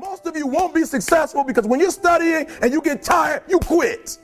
Most 0.00 0.26
of 0.26 0.34
you 0.34 0.46
won't 0.46 0.74
be 0.74 0.84
successful 0.84 1.44
because 1.44 1.66
when 1.66 1.78
you're 1.78 1.90
studying 1.90 2.46
and 2.62 2.72
you 2.72 2.80
get 2.80 3.02
tired, 3.02 3.42
you 3.46 3.58
quit. 3.58 4.16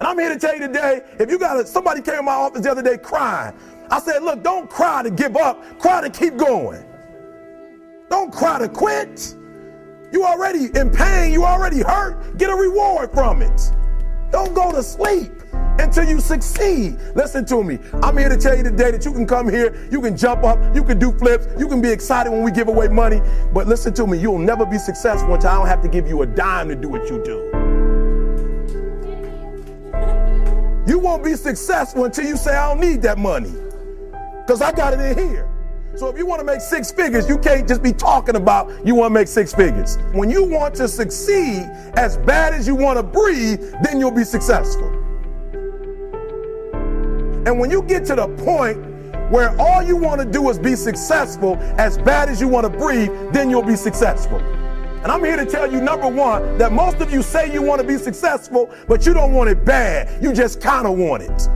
And 0.00 0.08
I'm 0.08 0.18
here 0.18 0.30
to 0.30 0.38
tell 0.38 0.54
you 0.54 0.66
today, 0.66 1.02
if 1.20 1.28
you 1.28 1.38
got 1.38 1.60
a, 1.60 1.66
somebody 1.66 2.00
came 2.00 2.20
in 2.20 2.24
my 2.24 2.32
office 2.32 2.62
the 2.62 2.70
other 2.70 2.82
day 2.82 2.96
crying. 2.96 3.54
I 3.90 4.00
said, 4.00 4.22
look, 4.22 4.42
don't 4.42 4.70
cry 4.70 5.02
to 5.02 5.10
give 5.10 5.36
up, 5.36 5.78
cry 5.78 6.00
to 6.00 6.08
keep 6.08 6.38
going. 6.38 6.86
Don't 8.08 8.32
cry 8.32 8.58
to 8.60 8.68
quit. 8.68 9.34
You 10.10 10.24
already 10.24 10.70
in 10.74 10.90
pain, 10.90 11.30
you 11.30 11.44
already 11.44 11.82
hurt. 11.82 12.38
Get 12.38 12.48
a 12.48 12.54
reward 12.54 13.12
from 13.12 13.42
it. 13.42 13.60
Don't 14.30 14.54
go 14.54 14.72
to 14.72 14.82
sleep 14.82 15.32
until 15.78 16.04
you 16.04 16.20
succeed. 16.20 16.98
Listen 17.14 17.44
to 17.46 17.62
me. 17.62 17.78
I'm 18.02 18.16
here 18.16 18.28
to 18.28 18.36
tell 18.36 18.56
you 18.56 18.62
today 18.62 18.90
that 18.90 19.04
you 19.04 19.12
can 19.12 19.26
come 19.26 19.48
here, 19.48 19.88
you 19.90 20.00
can 20.00 20.16
jump 20.16 20.44
up, 20.44 20.74
you 20.74 20.84
can 20.84 20.98
do 20.98 21.12
flips, 21.12 21.46
you 21.58 21.68
can 21.68 21.80
be 21.80 21.90
excited 21.90 22.30
when 22.30 22.42
we 22.42 22.50
give 22.50 22.68
away 22.68 22.88
money. 22.88 23.20
But 23.52 23.66
listen 23.66 23.94
to 23.94 24.06
me, 24.06 24.18
you'll 24.18 24.38
never 24.38 24.66
be 24.66 24.78
successful 24.78 25.34
until 25.34 25.50
I 25.50 25.54
don't 25.54 25.66
have 25.66 25.82
to 25.82 25.88
give 25.88 26.08
you 26.08 26.22
a 26.22 26.26
dime 26.26 26.68
to 26.68 26.74
do 26.74 26.88
what 26.88 27.08
you 27.08 27.22
do. 27.24 27.66
You 30.86 30.98
won't 30.98 31.24
be 31.24 31.34
successful 31.34 32.04
until 32.04 32.26
you 32.26 32.36
say, 32.36 32.54
I 32.54 32.68
don't 32.68 32.80
need 32.80 33.02
that 33.02 33.18
money. 33.18 33.52
Because 34.46 34.62
I 34.62 34.70
got 34.72 34.94
it 34.94 35.00
in 35.00 35.28
here. 35.28 35.48
So 35.96 36.08
if 36.08 36.18
you 36.18 36.26
want 36.26 36.40
to 36.40 36.44
make 36.44 36.60
six 36.60 36.92
figures, 36.92 37.26
you 37.28 37.38
can't 37.38 37.66
just 37.66 37.82
be 37.82 37.92
talking 37.92 38.36
about 38.36 38.86
you 38.86 38.94
want 38.94 39.10
to 39.10 39.14
make 39.14 39.28
six 39.28 39.54
figures. 39.54 39.96
When 40.12 40.28
you 40.28 40.44
want 40.44 40.74
to 40.76 40.88
succeed 40.88 41.62
as 41.96 42.18
bad 42.18 42.52
as 42.52 42.66
you 42.66 42.74
want 42.74 42.98
to 42.98 43.02
breathe, 43.02 43.60
then 43.82 43.98
you'll 43.98 44.10
be 44.10 44.24
successful. 44.24 45.05
And 47.46 47.60
when 47.60 47.70
you 47.70 47.82
get 47.82 48.04
to 48.06 48.16
the 48.16 48.26
point 48.44 48.76
where 49.30 49.56
all 49.60 49.80
you 49.80 49.96
want 49.96 50.20
to 50.20 50.26
do 50.26 50.50
is 50.50 50.58
be 50.58 50.74
successful 50.74 51.56
as 51.78 51.96
bad 51.96 52.28
as 52.28 52.40
you 52.40 52.48
want 52.48 52.70
to 52.70 52.78
breathe, 52.78 53.10
then 53.32 53.48
you'll 53.48 53.62
be 53.62 53.76
successful. 53.76 54.38
And 54.38 55.12
I'm 55.12 55.22
here 55.22 55.36
to 55.36 55.46
tell 55.46 55.70
you, 55.70 55.80
number 55.80 56.08
one, 56.08 56.58
that 56.58 56.72
most 56.72 56.96
of 56.96 57.12
you 57.12 57.22
say 57.22 57.52
you 57.52 57.62
want 57.62 57.80
to 57.80 57.86
be 57.86 57.98
successful, 57.98 58.74
but 58.88 59.06
you 59.06 59.14
don't 59.14 59.32
want 59.32 59.48
it 59.48 59.64
bad. 59.64 60.20
You 60.20 60.32
just 60.32 60.60
kind 60.60 60.88
of 60.88 60.98
want 60.98 61.22
it. 61.22 61.48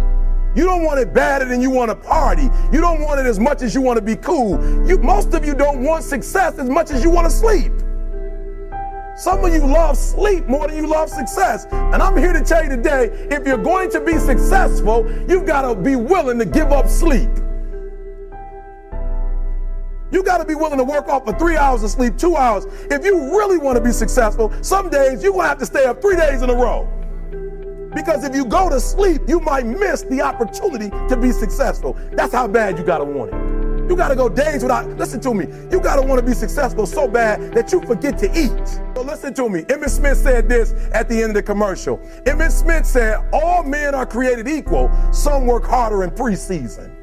You 0.55 0.65
don't 0.65 0.85
want 0.85 1.01
it 1.01 1.13
badder 1.13 1.47
than 1.47 1.61
you 1.61 1.71
want 1.71 1.91
to 1.91 1.97
party. 1.97 2.49
You 2.73 2.81
don't 2.81 3.01
want 3.01 3.19
it 3.19 3.27
as 3.27 3.41
much 3.41 3.63
as 3.63 3.75
you 3.75 3.81
want 3.81 3.97
to 3.97 4.03
be 4.03 4.15
cool. 4.15 4.87
You, 4.87 4.99
most 4.99 5.35
of 5.35 5.45
you 5.45 5.55
don't 5.55 5.83
want 5.83 6.05
success 6.05 6.59
as 6.59 6.69
much 6.69 6.93
as 6.93 7.03
you 7.03 7.11
want 7.11 7.29
to 7.29 7.37
sleep. 7.37 7.73
Some 9.21 9.45
of 9.45 9.53
you 9.53 9.61
love 9.67 9.99
sleep 9.99 10.47
more 10.47 10.67
than 10.67 10.79
you 10.79 10.87
love 10.87 11.11
success. 11.11 11.67
And 11.71 12.03
I'm 12.03 12.17
here 12.17 12.33
to 12.33 12.41
tell 12.41 12.63
you 12.63 12.71
today 12.71 13.11
if 13.31 13.47
you're 13.47 13.59
going 13.59 13.91
to 13.91 14.01
be 14.01 14.15
successful, 14.15 15.07
you've 15.29 15.45
got 15.45 15.61
to 15.61 15.75
be 15.75 15.95
willing 15.95 16.39
to 16.39 16.47
give 16.47 16.73
up 16.73 16.89
sleep. 16.89 17.29
You 20.11 20.23
got 20.25 20.39
to 20.39 20.47
be 20.47 20.55
willing 20.55 20.79
to 20.79 20.85
work 20.85 21.09
off 21.09 21.27
for 21.27 21.35
three 21.35 21.59
hours 21.59 21.83
of 21.83 21.91
sleep, 21.91 22.17
two 22.17 22.35
hours. 22.35 22.65
If 22.91 23.05
you 23.05 23.37
really 23.37 23.59
want 23.59 23.77
to 23.77 23.85
be 23.85 23.93
successful, 23.93 24.55
some 24.63 24.89
days 24.89 25.23
you're 25.23 25.33
going 25.33 25.45
to 25.45 25.49
have 25.49 25.59
to 25.59 25.67
stay 25.67 25.85
up 25.85 26.01
three 26.01 26.17
days 26.17 26.41
in 26.41 26.49
a 26.49 26.55
row. 26.55 26.89
Because 27.95 28.25
if 28.25 28.35
you 28.35 28.47
go 28.47 28.71
to 28.71 28.81
sleep, 28.81 29.21
you 29.29 29.39
might 29.41 29.67
miss 29.67 30.01
the 30.01 30.23
opportunity 30.23 30.89
to 31.11 31.17
be 31.19 31.31
successful. 31.31 31.95
That's 32.13 32.33
how 32.33 32.49
bad 32.49 32.79
you 32.79 32.85
got 32.85 32.99
to 32.99 33.05
want 33.05 33.35
it. 33.35 33.60
You 33.91 33.97
got 33.97 34.11
to 34.11 34.15
go 34.15 34.29
days 34.29 34.63
without, 34.63 34.89
listen 34.99 35.21
to 35.23 35.35
me, 35.35 35.47
you 35.69 35.81
got 35.81 35.97
to 35.97 36.03
want 36.03 36.21
to 36.21 36.25
be 36.25 36.33
successful 36.33 36.87
so 36.87 37.09
bad 37.09 37.53
that 37.55 37.73
you 37.73 37.81
forget 37.81 38.17
to 38.19 38.27
eat. 38.39 38.69
So 38.95 39.03
listen 39.03 39.35
to 39.35 39.49
me. 39.49 39.63
Emmitt 39.63 39.91
Smith 39.91 40.17
said 40.17 40.49
this 40.49 40.75
at 40.93 41.09
the 41.09 41.21
end 41.21 41.31
of 41.31 41.35
the 41.35 41.43
commercial. 41.43 41.99
Emmitt 42.25 42.53
Smith 42.53 42.87
said, 42.87 43.19
All 43.33 43.65
men 43.65 43.97
are 43.97 44.07
created 44.07 44.47
equal, 44.47 44.93
some 45.13 45.45
work 45.45 45.65
harder 45.65 46.05
in 46.05 46.11
preseason. 46.13 46.97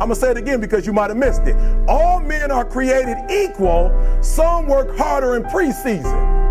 I'm 0.00 0.08
going 0.08 0.08
to 0.08 0.16
say 0.16 0.30
it 0.30 0.38
again 0.38 0.58
because 0.58 0.86
you 0.86 0.94
might 0.94 1.10
have 1.10 1.18
missed 1.18 1.42
it. 1.42 1.54
All 1.86 2.18
men 2.18 2.50
are 2.50 2.64
created 2.64 3.18
equal, 3.30 3.92
some 4.22 4.68
work 4.68 4.96
harder 4.96 5.36
in 5.36 5.42
preseason. 5.42 6.47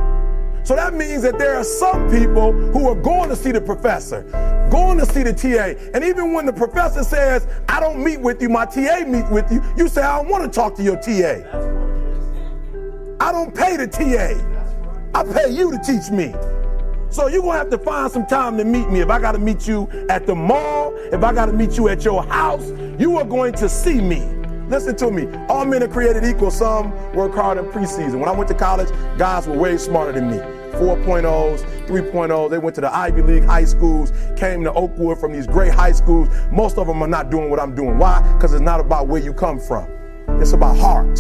So 0.68 0.76
that 0.76 0.94
means 0.94 1.22
that 1.22 1.40
there 1.40 1.56
are 1.56 1.64
some 1.64 2.12
people 2.12 2.52
who 2.52 2.90
are 2.90 2.96
going 2.96 3.30
to 3.30 3.38
see 3.38 3.54
the 3.54 3.62
professor, 3.62 4.24
going 4.70 4.98
to 4.98 5.06
see 5.06 5.24
the 5.24 5.32
TA. 5.32 5.80
And 5.94 6.04
even 6.04 6.34
when 6.34 6.46
the 6.46 6.52
professor 6.52 7.06
says, 7.06 7.48
I 7.70 7.80
don't 7.80 8.04
meet 8.04 8.20
with 8.20 8.42
you, 8.42 8.50
my 8.50 8.66
TA 8.66 9.06
meets 9.08 9.30
with 9.30 9.50
you, 9.50 9.64
you 9.78 9.88
say, 9.88 10.02
I 10.02 10.18
don't 10.18 10.28
want 10.28 10.44
to 10.44 10.50
talk 10.54 10.76
to 10.76 10.84
your 10.84 10.98
TA. 10.98 11.40
I 13.22 13.32
don't 13.32 13.56
pay 13.56 13.78
the 13.78 13.88
TA. 13.88 14.36
I 15.18 15.24
pay 15.24 15.54
you 15.54 15.72
to 15.72 15.78
teach 15.78 16.12
me. 16.12 16.36
So 17.12 17.28
you're 17.28 17.44
gonna 17.44 17.60
have 17.60 17.70
to 17.70 17.78
find 17.78 18.12
some 18.12 18.26
time 18.26 18.58
to 18.58 18.66
meet 18.66 18.90
me. 18.90 19.00
If 19.00 19.10
I 19.10 19.22
gotta 19.22 19.40
meet 19.40 19.70
you 19.70 19.88
at 20.10 20.28
the 20.28 20.36
mall, 20.36 20.92
if 21.14 21.24
I 21.24 21.32
gotta 21.32 21.54
meet 21.54 21.78
you 21.78 21.88
at 21.88 22.04
your 22.04 22.24
house, 22.24 22.74
you 23.00 23.18
are 23.18 23.24
going 23.24 23.54
to 23.54 23.70
see 23.70 24.02
me. 24.02 24.20
Listen 24.68 24.98
to 24.98 25.12
me. 25.12 25.34
All 25.48 25.64
men 25.64 25.82
are 25.82 25.88
created 25.88 26.26
equal. 26.26 26.52
Some 26.52 26.92
work 27.14 27.34
hard 27.34 27.58
in 27.58 27.64
preseason. 27.68 28.20
When 28.20 28.28
I 28.28 28.34
went 28.34 28.50
to 28.50 28.54
college, 28.54 28.90
guys 29.18 29.48
were 29.48 29.58
way 29.58 29.78
smarter 29.78 30.12
than 30.12 30.30
me. 30.30 30.57
4.0s, 30.74 31.88
3.0s. 31.88 32.50
They 32.50 32.58
went 32.58 32.76
to 32.76 32.82
the 32.82 32.96
Ivy 32.96 33.22
League 33.22 33.44
high 33.44 33.66
schools, 33.66 34.12
came 34.36 34.64
to 34.64 34.74
Oakwood 34.74 35.20
from 35.20 35.34
these 35.34 35.48
great 35.48 35.74
high 35.74 35.92
schools. 35.92 36.30
Most 36.52 36.78
of 36.78 36.88
them 36.88 37.02
are 37.02 37.08
not 37.08 37.30
doing 37.30 37.50
what 37.50 37.60
I'm 37.60 37.76
doing. 37.76 37.98
Why? 37.98 38.22
Because 38.34 38.54
it's 38.54 38.62
not 38.62 38.80
about 38.80 39.08
where 39.08 39.22
you 39.22 39.34
come 39.34 39.60
from. 39.60 39.90
It's 40.42 40.54
about 40.54 40.78
heart. 40.78 41.20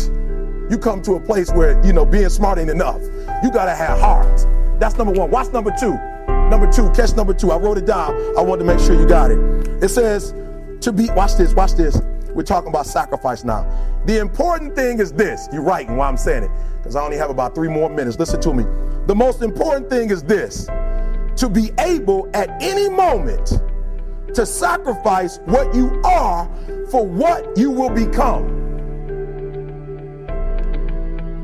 You 0.69 0.77
come 0.77 1.01
to 1.03 1.13
a 1.13 1.19
place 1.19 1.51
where, 1.51 1.83
you 1.85 1.93
know, 1.93 2.05
being 2.05 2.29
smart 2.29 2.59
ain't 2.59 2.69
enough. 2.69 3.01
You 3.43 3.51
gotta 3.51 3.73
have 3.73 3.99
heart. 3.99 4.45
That's 4.79 4.97
number 4.97 5.13
one. 5.13 5.31
Watch 5.31 5.51
number 5.53 5.73
two. 5.79 5.97
Number 6.49 6.71
two, 6.71 6.89
catch 6.91 7.15
number 7.15 7.33
two. 7.33 7.51
I 7.51 7.57
wrote 7.57 7.77
it 7.77 7.85
down. 7.85 8.13
I 8.37 8.41
wanted 8.41 8.65
to 8.65 8.65
make 8.65 8.79
sure 8.79 8.99
you 8.99 9.07
got 9.07 9.31
it. 9.31 9.39
It 9.83 9.89
says 9.89 10.33
to 10.81 10.91
be, 10.91 11.09
watch 11.11 11.35
this, 11.35 11.53
watch 11.53 11.73
this. 11.73 11.99
We're 12.37 12.43
talking 12.43 12.69
about 12.69 12.85
sacrifice 12.85 13.43
now. 13.43 13.65
The 14.05 14.19
important 14.19 14.75
thing 14.75 14.99
is 14.99 15.11
this. 15.11 15.49
You're 15.51 15.63
right 15.63 15.87
and 15.87 15.97
why 15.97 16.07
I'm 16.07 16.17
saying 16.17 16.43
it, 16.43 16.51
because 16.77 16.95
I 16.95 17.03
only 17.03 17.17
have 17.17 17.31
about 17.31 17.55
three 17.55 17.67
more 17.67 17.89
minutes. 17.89 18.19
Listen 18.19 18.39
to 18.41 18.53
me. 18.53 18.63
The 19.07 19.15
most 19.15 19.41
important 19.41 19.89
thing 19.89 20.11
is 20.11 20.21
this 20.21 20.67
to 21.37 21.49
be 21.51 21.71
able 21.79 22.29
at 22.35 22.49
any 22.61 22.89
moment 22.89 23.59
to 24.35 24.45
sacrifice 24.45 25.39
what 25.45 25.73
you 25.73 25.99
are 26.05 26.47
for 26.91 27.07
what 27.07 27.57
you 27.57 27.71
will 27.71 27.89
become. 27.89 28.55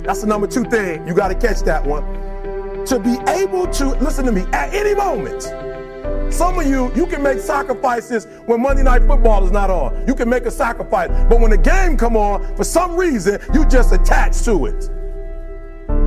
That's 0.04 0.22
the 0.22 0.28
number 0.28 0.46
two 0.46 0.64
thing. 0.66 1.08
You 1.08 1.16
got 1.16 1.30
to 1.30 1.36
catch 1.36 1.62
that 1.62 1.84
one. 1.84 2.04
To 2.86 3.00
be 3.00 3.18
able 3.32 3.66
to, 3.66 3.90
listen 3.96 4.26
to 4.26 4.32
me, 4.32 4.42
at 4.54 4.72
any 4.76 4.94
moment. 4.94 5.73
Some 6.34 6.58
of 6.58 6.66
you, 6.66 6.92
you 6.96 7.06
can 7.06 7.22
make 7.22 7.38
sacrifices 7.38 8.26
when 8.48 8.60
Monday 8.60 8.82
Night 8.82 9.04
Football 9.04 9.46
is 9.46 9.52
not 9.52 9.70
on. 9.70 10.08
You 10.08 10.16
can 10.16 10.28
make 10.28 10.46
a 10.46 10.52
sacrifice. 10.52 11.10
But 11.30 11.40
when 11.40 11.52
the 11.52 11.60
game 11.60 11.96
come 11.96 12.18
on, 12.18 12.58
for 12.58 12.64
some 12.64 12.96
reason, 12.96 13.40
you 13.54 13.68
just 13.68 13.94
attach 13.94 14.42
to 14.46 14.66
it. 14.66 14.90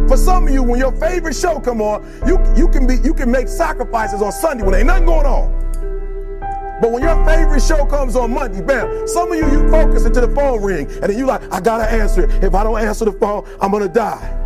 For 0.08 0.17
some 0.17 0.49
of 0.49 0.52
you, 0.52 0.64
when 0.64 0.81
your 0.81 0.90
favorite 0.90 1.37
show 1.37 1.61
come 1.61 1.81
on, 1.81 2.05
you, 2.26 2.43
you 2.56 2.67
can 2.67 2.88
be 2.88 2.96
you 3.05 3.14
can 3.14 3.31
make 3.31 3.46
sacrifices 3.46 4.20
on 4.20 4.32
Sunday 4.32 4.64
when 4.64 4.75
ain't 4.75 4.88
nothing 4.88 5.06
going 5.06 5.26
on. 5.26 6.81
But 6.82 6.90
when 6.90 7.05
your 7.05 7.25
favorite 7.25 7.62
show 7.62 7.87
comes 7.87 8.17
on 8.17 8.34
Monday, 8.34 8.62
bam, 8.62 9.06
some 9.06 9.31
of 9.31 9.38
you, 9.38 9.49
you 9.49 9.70
focus 9.70 10.06
until 10.06 10.26
the 10.26 10.34
phone 10.34 10.61
ring, 10.61 10.90
and 10.90 11.05
then 11.05 11.17
you 11.17 11.26
like, 11.26 11.40
I 11.52 11.61
gotta 11.61 11.88
answer. 11.88 12.25
It. 12.25 12.43
If 12.43 12.52
I 12.52 12.64
don't 12.64 12.81
answer 12.81 13.05
the 13.05 13.12
phone, 13.12 13.49
I'm 13.61 13.70
gonna 13.70 13.88
die. 13.88 14.45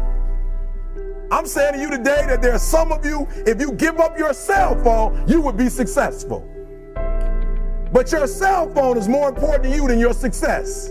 I'm 1.32 1.46
saying 1.46 1.74
to 1.74 1.80
you 1.80 1.90
today 1.90 2.24
that 2.26 2.42
there 2.42 2.54
are 2.54 2.58
some 2.58 2.90
of 2.90 3.06
you, 3.06 3.28
if 3.46 3.60
you 3.60 3.72
give 3.72 4.00
up 4.00 4.18
your 4.18 4.34
cell 4.34 4.74
phone, 4.82 5.28
you 5.28 5.40
would 5.40 5.56
be 5.56 5.68
successful. 5.68 6.44
But 7.92 8.10
your 8.10 8.26
cell 8.26 8.68
phone 8.74 8.98
is 8.98 9.08
more 9.08 9.28
important 9.28 9.64
to 9.64 9.70
you 9.70 9.86
than 9.86 10.00
your 10.00 10.12
success. 10.12 10.90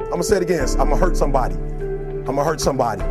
I'm 0.00 0.10
gonna 0.10 0.22
say 0.22 0.36
it 0.36 0.42
again. 0.42 0.68
I'm 0.70 0.88
gonna 0.88 0.96
hurt 0.96 1.16
somebody. 1.16 1.56
I'm 1.56 2.24
gonna 2.24 2.44
hurt 2.44 2.60
somebody. 2.60 3.02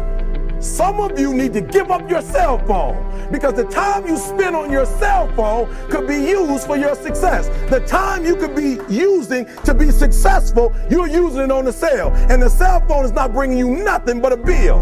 Some 0.64 1.02
of 1.02 1.20
you 1.20 1.34
need 1.34 1.52
to 1.54 1.62
give 1.62 1.92
up 1.92 2.10
your 2.10 2.22
cell 2.22 2.58
phone 2.66 3.30
because 3.30 3.54
the 3.54 3.66
time 3.66 4.08
you 4.08 4.16
spend 4.16 4.56
on 4.56 4.72
your 4.72 4.86
cell 4.86 5.28
phone 5.36 5.68
could 5.90 6.08
be 6.08 6.16
used 6.16 6.66
for 6.66 6.78
your 6.78 6.96
success. 6.96 7.50
The 7.70 7.82
time 7.82 8.26
you 8.26 8.38
could 8.38 8.56
be 8.56 8.80
using 8.88 9.46
to 9.66 9.74
be 9.74 9.92
successful, 9.92 10.74
you're 10.90 11.10
using 11.10 11.42
it 11.42 11.52
on 11.52 11.66
the 11.66 11.74
cell. 11.74 12.12
And 12.30 12.42
the 12.42 12.50
cell 12.50 12.80
phone 12.88 13.04
is 13.04 13.12
not 13.12 13.34
bringing 13.34 13.58
you 13.58 13.76
nothing 13.84 14.22
but 14.22 14.32
a 14.32 14.38
bill. 14.38 14.80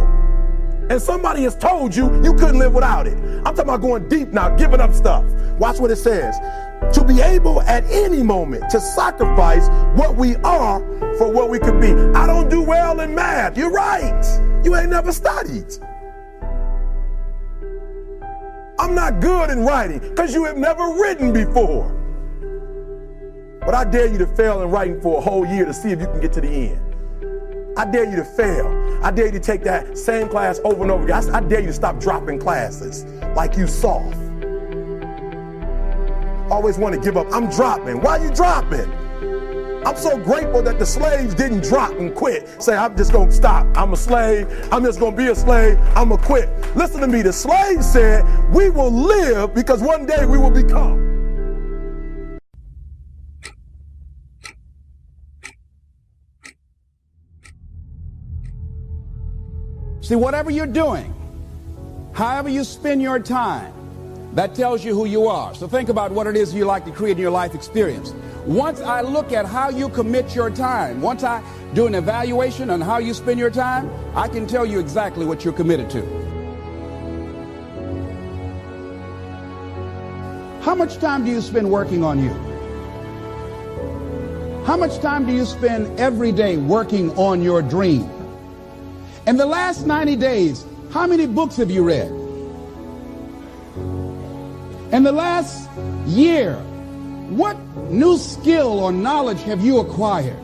And 0.92 1.02
somebody 1.02 1.44
has 1.44 1.56
told 1.56 1.96
you 1.96 2.24
you 2.24 2.36
couldn't 2.36 2.60
live 2.60 2.76
without 2.76 3.08
it. 3.08 3.18
I'm 3.18 3.56
talking 3.56 3.62
about 3.62 3.82
going 3.82 4.08
deep 4.08 4.28
now, 4.30 4.56
giving 4.56 4.82
up 4.82 4.94
stuff. 4.94 5.26
Watch 5.58 5.80
what 5.80 5.90
it 5.90 5.96
says. 5.96 6.38
To 6.94 7.04
be 7.04 7.22
able 7.22 7.60
at 7.62 7.84
any 7.86 8.22
moment 8.22 8.70
to 8.70 8.80
sacrifice 8.80 9.68
what 9.98 10.16
we 10.16 10.36
are 10.38 10.80
for 11.22 11.32
what 11.32 11.52
we 11.52 11.60
could 11.60 11.80
be. 11.80 11.92
I 12.18 12.26
don't 12.26 12.50
do 12.50 12.64
well 12.64 13.00
in 13.00 13.14
math. 13.14 13.56
You're 13.56 13.70
right. 13.70 14.66
You 14.66 14.76
ain't 14.76 14.90
never 14.90 15.12
studied. 15.12 15.72
I'm 18.80 18.96
not 18.96 19.20
good 19.20 19.52
in 19.52 19.64
writing 19.64 20.00
because 20.00 20.34
you 20.34 20.46
have 20.46 20.58
never 20.58 20.84
written 21.00 21.32
before. 21.32 21.92
But 23.64 23.76
I 23.76 23.84
dare 23.84 24.08
you 24.08 24.18
to 24.18 24.26
fail 24.26 24.64
in 24.64 24.72
writing 24.72 25.00
for 25.00 25.20
a 25.20 25.22
whole 25.22 25.46
year 25.46 25.64
to 25.64 25.74
see 25.76 25.92
if 25.92 26.00
you 26.00 26.08
can 26.08 26.22
get 26.22 26.34
to 26.34 26.42
the 26.42 26.50
end. 26.50 27.78
I 27.78 27.86
dare 27.86 28.10
you 28.10 28.16
to 28.16 28.26
fail. 28.26 29.00
I 29.04 29.12
dare 29.12 29.28
you 29.28 29.34
to 29.34 29.40
take 29.40 29.62
that 29.62 29.96
same 29.96 30.28
class 30.28 30.60
over 30.64 30.82
and 30.82 30.90
over 30.90 31.04
again. 31.04 31.30
I, 31.30 31.38
I 31.38 31.42
dare 31.42 31.60
you 31.60 31.68
to 31.68 31.74
stop 31.74 32.00
dropping 32.00 32.40
classes 32.40 33.04
like 33.36 33.58
you 33.58 33.68
soft. 33.68 34.18
Always 36.50 36.80
want 36.80 36.96
to 36.96 37.00
give 37.00 37.16
up. 37.16 37.28
I'm 37.32 37.48
dropping. 37.52 38.02
Why 38.02 38.18
are 38.18 38.26
you 38.26 38.34
dropping? 38.34 39.01
I'm 39.84 39.96
so 39.96 40.16
grateful 40.18 40.62
that 40.62 40.78
the 40.78 40.86
slaves 40.86 41.34
didn't 41.34 41.64
drop 41.64 41.92
and 41.92 42.14
quit. 42.14 42.62
Say, 42.62 42.76
I'm 42.76 42.96
just 42.96 43.12
going 43.12 43.30
to 43.30 43.36
stop. 43.36 43.66
I'm 43.76 43.94
a 43.94 43.98
slave. 43.98 44.48
I'm 44.72 44.84
just 44.84 45.00
going 45.00 45.14
to 45.14 45.18
be 45.18 45.28
a 45.30 45.36
slave. 45.36 45.80
I'm 45.96 46.10
going 46.10 46.22
to 46.22 46.26
quit. 46.26 46.76
Listen 46.76 47.02
to 47.02 47.08
me. 47.08 47.24
The 47.24 47.34
slaves 47.34 47.92
said, 47.92 48.24
We 48.54 48.70
will 48.70 48.92
live 48.92 49.56
because 49.56 49.82
one 49.82 50.06
day 50.06 50.26
we 50.28 50.38
will 50.38 50.52
become. 50.52 51.12
See, 60.02 60.16
whatever 60.16 60.52
you're 60.52 60.68
doing, 60.68 61.14
however 62.14 62.50
you 62.50 62.64
spend 62.64 63.02
your 63.02 63.18
time, 63.18 63.74
that 64.34 64.54
tells 64.56 64.84
you 64.84 64.94
who 64.94 65.06
you 65.06 65.28
are. 65.28 65.56
So 65.56 65.68
think 65.68 65.90
about 65.90 66.12
what 66.12 66.28
it 66.28 66.36
is 66.36 66.54
you 66.54 66.66
like 66.66 66.86
to 66.86 66.92
create 66.92 67.14
in 67.14 67.18
your 67.20 67.32
life 67.32 67.56
experience. 67.56 68.14
Once 68.46 68.82
I 68.82 69.02
look 69.02 69.32
at 69.32 69.46
how 69.46 69.70
you 69.70 69.88
commit 69.90 70.34
your 70.34 70.50
time, 70.50 71.00
once 71.00 71.24
I 71.24 71.44
do 71.76 71.86
an 71.86 71.94
evaluation 71.94 72.72
on 72.72 72.82
how 72.82 72.98
you 72.98 73.14
spend 73.14 73.40
your 73.40 73.52
time, 73.52 73.92
I 74.16 74.28
can 74.28 74.48
tell 74.48 74.66
you 74.66 74.80
exactly 74.80 75.26
what 75.26 75.46
you're 75.46 75.54
committed 75.54 75.92
to. 75.92 76.02
How 80.64 80.74
much 80.74 80.98
time 80.98 81.24
do 81.24 81.32
you 81.32 81.42
spend 81.42 81.70
working 81.70 82.04
on 82.04 82.24
you? 82.24 82.32
How 84.66 84.76
much 84.76 85.00
time 85.00 85.28
do 85.28 85.34
you 85.34 85.46
spend 85.46 86.00
every 86.00 86.32
day 86.32 86.58
working 86.58 87.12
on 87.18 87.44
your 87.44 87.62
dream? 87.62 88.10
In 89.28 89.38
the 89.38 89.46
last 89.46 89.86
90 89.86 90.16
days, 90.16 90.66
how 90.92 91.06
many 91.06 91.28
books 91.28 91.58
have 91.58 91.70
you 91.70 91.84
read? 91.84 92.10
In 94.92 95.04
the 95.04 95.12
last 95.12 95.70
year, 96.08 96.60
what 97.32 97.58
new 97.90 98.18
skill 98.18 98.80
or 98.80 98.92
knowledge 98.92 99.42
have 99.44 99.64
you 99.64 99.80
acquired? 99.80 100.36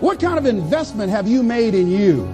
What 0.00 0.20
kind 0.20 0.38
of 0.38 0.44
investment 0.44 1.10
have 1.10 1.26
you 1.26 1.42
made 1.42 1.74
in 1.74 1.90
you? 1.90 2.24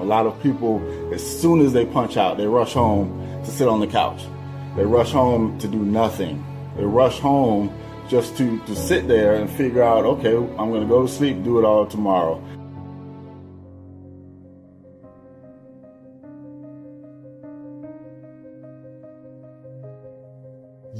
A 0.00 0.04
lot 0.04 0.26
of 0.26 0.40
people, 0.40 0.80
as 1.12 1.40
soon 1.40 1.60
as 1.60 1.72
they 1.72 1.84
punch 1.84 2.16
out, 2.16 2.36
they 2.36 2.46
rush 2.46 2.74
home 2.74 3.42
to 3.44 3.50
sit 3.50 3.66
on 3.66 3.80
the 3.80 3.88
couch. 3.88 4.22
They 4.76 4.84
rush 4.84 5.10
home 5.10 5.58
to 5.58 5.66
do 5.66 5.78
nothing. 5.78 6.44
They 6.76 6.84
rush 6.84 7.18
home 7.18 7.76
just 8.08 8.36
to, 8.36 8.60
to 8.66 8.76
sit 8.76 9.08
there 9.08 9.34
and 9.34 9.50
figure 9.50 9.82
out, 9.82 10.04
okay, 10.04 10.36
I'm 10.36 10.70
going 10.70 10.82
to 10.82 10.88
go 10.88 11.02
to 11.02 11.12
sleep, 11.12 11.42
do 11.42 11.58
it 11.58 11.64
all 11.64 11.86
tomorrow. 11.86 12.40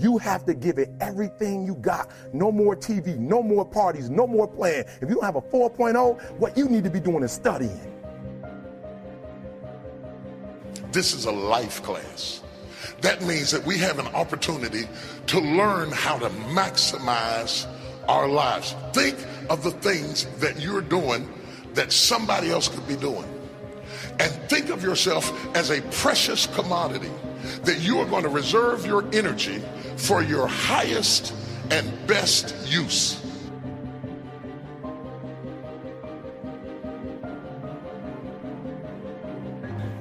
You 0.00 0.16
have 0.16 0.46
to 0.46 0.54
give 0.54 0.78
it 0.78 0.90
everything 1.00 1.66
you 1.66 1.74
got. 1.74 2.10
No 2.32 2.50
more 2.50 2.74
TV, 2.74 3.18
no 3.18 3.42
more 3.42 3.66
parties, 3.66 4.08
no 4.08 4.26
more 4.26 4.48
playing. 4.48 4.84
If 5.02 5.10
you 5.10 5.16
don't 5.16 5.24
have 5.24 5.36
a 5.36 5.42
4.0, 5.42 6.38
what 6.38 6.56
you 6.56 6.68
need 6.68 6.84
to 6.84 6.90
be 6.90 7.00
doing 7.00 7.22
is 7.22 7.32
studying. 7.32 7.78
This 10.90 11.12
is 11.12 11.26
a 11.26 11.30
life 11.30 11.82
class. 11.82 12.42
That 13.02 13.20
means 13.22 13.50
that 13.50 13.64
we 13.64 13.76
have 13.78 13.98
an 13.98 14.06
opportunity 14.08 14.88
to 15.26 15.38
learn 15.38 15.90
how 15.90 16.18
to 16.18 16.30
maximize 16.30 17.66
our 18.08 18.26
lives. 18.26 18.74
Think 18.94 19.18
of 19.50 19.62
the 19.62 19.70
things 19.70 20.24
that 20.38 20.60
you're 20.60 20.80
doing 20.80 21.28
that 21.74 21.92
somebody 21.92 22.50
else 22.50 22.68
could 22.68 22.88
be 22.88 22.96
doing. 22.96 23.26
And 24.18 24.32
think 24.48 24.70
of 24.70 24.82
yourself 24.82 25.30
as 25.54 25.70
a 25.70 25.82
precious 25.92 26.46
commodity 26.46 27.10
that 27.64 27.80
you 27.80 27.98
are 27.98 28.06
going 28.06 28.22
to 28.22 28.28
reserve 28.28 28.86
your 28.86 29.04
energy 29.14 29.62
for 30.00 30.22
your 30.22 30.46
highest 30.46 31.34
and 31.70 32.06
best 32.06 32.54
use. 32.66 33.20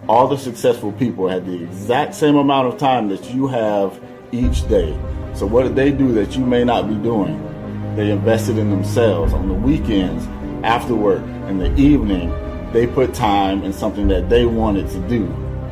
All 0.08 0.28
the 0.28 0.38
successful 0.38 0.92
people 0.94 1.28
had 1.28 1.46
the 1.46 1.64
exact 1.64 2.16
same 2.16 2.36
amount 2.36 2.68
of 2.68 2.80
time 2.80 3.10
that 3.10 3.32
you 3.32 3.48
have 3.48 4.02
each 4.32 4.68
day. 4.68 4.98
So, 5.36 5.46
what 5.46 5.64
did 5.64 5.76
they 5.76 5.92
do 5.92 6.12
that 6.14 6.36
you 6.36 6.46
may 6.46 6.64
not 6.64 6.88
be 6.88 6.96
doing? 6.96 7.46
They 7.96 8.10
invested 8.10 8.58
in 8.58 8.72
themselves 8.72 9.34
on 9.34 9.48
the 9.48 9.54
weekends, 9.54 10.26
after 10.64 10.96
work, 10.96 11.22
in 11.48 11.60
the 11.60 11.76
evening. 11.76 12.34
They 12.72 12.88
put 12.88 13.14
time 13.14 13.64
in 13.64 13.74
something 13.74 14.08
that 14.08 14.30
they 14.30 14.46
wanted 14.46 14.90
to 14.90 15.00
do. 15.08 15.28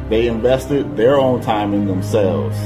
They 0.09 0.27
invested 0.27 0.95
their 0.97 1.17
own 1.17 1.41
time 1.41 1.73
in 1.73 1.87
themselves. 1.87 2.57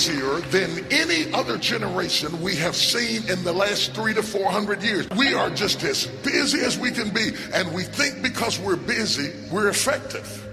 Busier 0.00 0.40
than 0.48 0.86
any 0.90 1.30
other 1.34 1.58
generation 1.58 2.40
we 2.40 2.56
have 2.56 2.74
seen 2.74 3.28
in 3.28 3.44
the 3.44 3.52
last 3.52 3.92
three 3.94 4.14
to 4.14 4.22
four 4.22 4.50
hundred 4.50 4.82
years. 4.82 5.06
We 5.10 5.34
are 5.34 5.50
just 5.50 5.82
as 5.82 6.06
busy 6.06 6.60
as 6.60 6.78
we 6.78 6.90
can 6.90 7.10
be, 7.10 7.32
and 7.52 7.70
we 7.74 7.82
think 7.82 8.22
because 8.22 8.58
we're 8.58 8.76
busy, 8.76 9.30
we're 9.52 9.68
effective. 9.68 10.46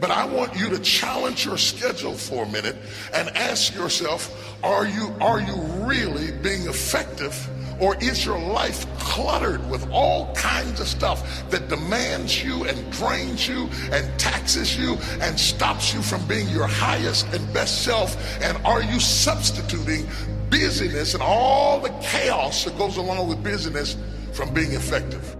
But 0.00 0.10
I 0.10 0.24
want 0.24 0.56
you 0.56 0.70
to 0.70 0.78
challenge 0.78 1.44
your 1.44 1.58
schedule 1.58 2.14
for 2.14 2.44
a 2.44 2.48
minute 2.48 2.76
and 3.12 3.28
ask 3.36 3.74
yourself, 3.74 4.56
are 4.64 4.86
you, 4.86 5.14
are 5.20 5.40
you 5.40 5.54
really 5.86 6.32
being 6.38 6.66
effective 6.66 7.34
or 7.80 7.96
is 7.96 8.24
your 8.24 8.38
life 8.38 8.86
cluttered 8.98 9.68
with 9.70 9.88
all 9.90 10.32
kinds 10.34 10.80
of 10.80 10.88
stuff 10.88 11.48
that 11.50 11.68
demands 11.68 12.42
you 12.42 12.64
and 12.64 12.92
drains 12.92 13.48
you 13.48 13.68
and 13.92 14.18
taxes 14.18 14.78
you 14.78 14.96
and 15.20 15.38
stops 15.38 15.94
you 15.94 16.02
from 16.02 16.26
being 16.26 16.48
your 16.48 16.66
highest 16.66 17.26
and 17.32 17.52
best 17.52 17.82
self? 17.82 18.16
And 18.42 18.56
are 18.66 18.82
you 18.82 19.00
substituting 19.00 20.06
busyness 20.50 21.14
and 21.14 21.22
all 21.22 21.80
the 21.80 21.90
chaos 22.00 22.64
that 22.64 22.76
goes 22.78 22.96
along 22.96 23.28
with 23.28 23.42
busyness 23.42 23.96
from 24.32 24.52
being 24.52 24.72
effective? 24.72 25.36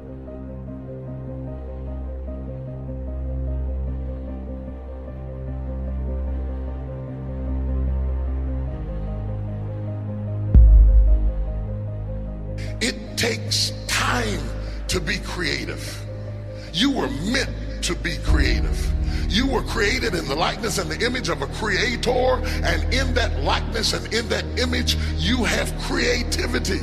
Were 17.04 17.30
meant 17.30 17.50
to 17.82 17.94
be 17.96 18.16
creative. 18.24 18.92
You 19.28 19.46
were 19.46 19.62
created 19.62 20.14
in 20.14 20.26
the 20.26 20.34
likeness 20.34 20.78
and 20.78 20.90
the 20.90 21.04
image 21.04 21.28
of 21.28 21.42
a 21.42 21.46
creator, 21.46 22.40
and 22.62 22.94
in 22.94 23.14
that 23.14 23.42
likeness 23.42 23.92
and 23.92 24.12
in 24.14 24.28
that 24.28 24.44
image, 24.58 24.96
you 25.16 25.44
have 25.44 25.76
creativity. 25.80 26.80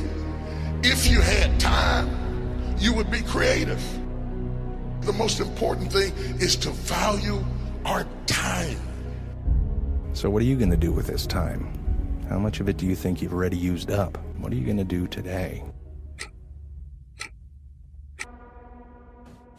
If 0.82 1.10
you 1.10 1.20
had 1.20 1.58
time, 1.58 2.08
you 2.78 2.92
would 2.92 3.10
be 3.10 3.22
creative. 3.22 3.82
The 5.02 5.12
most 5.12 5.40
important 5.40 5.92
thing 5.92 6.12
is 6.40 6.56
to 6.56 6.70
value 6.70 7.44
our 7.84 8.06
time. 8.26 8.78
So, 10.12 10.30
what 10.30 10.42
are 10.42 10.44
you 10.44 10.56
going 10.56 10.70
to 10.70 10.76
do 10.76 10.92
with 10.92 11.06
this 11.06 11.26
time? 11.26 11.66
How 12.28 12.38
much 12.38 12.60
of 12.60 12.68
it 12.68 12.76
do 12.76 12.86
you 12.86 12.94
think 12.94 13.22
you've 13.22 13.32
already 13.32 13.56
used 13.56 13.90
up? 13.90 14.18
What 14.38 14.52
are 14.52 14.56
you 14.56 14.64
going 14.64 14.76
to 14.76 14.84
do 14.84 15.06
today? 15.08 15.64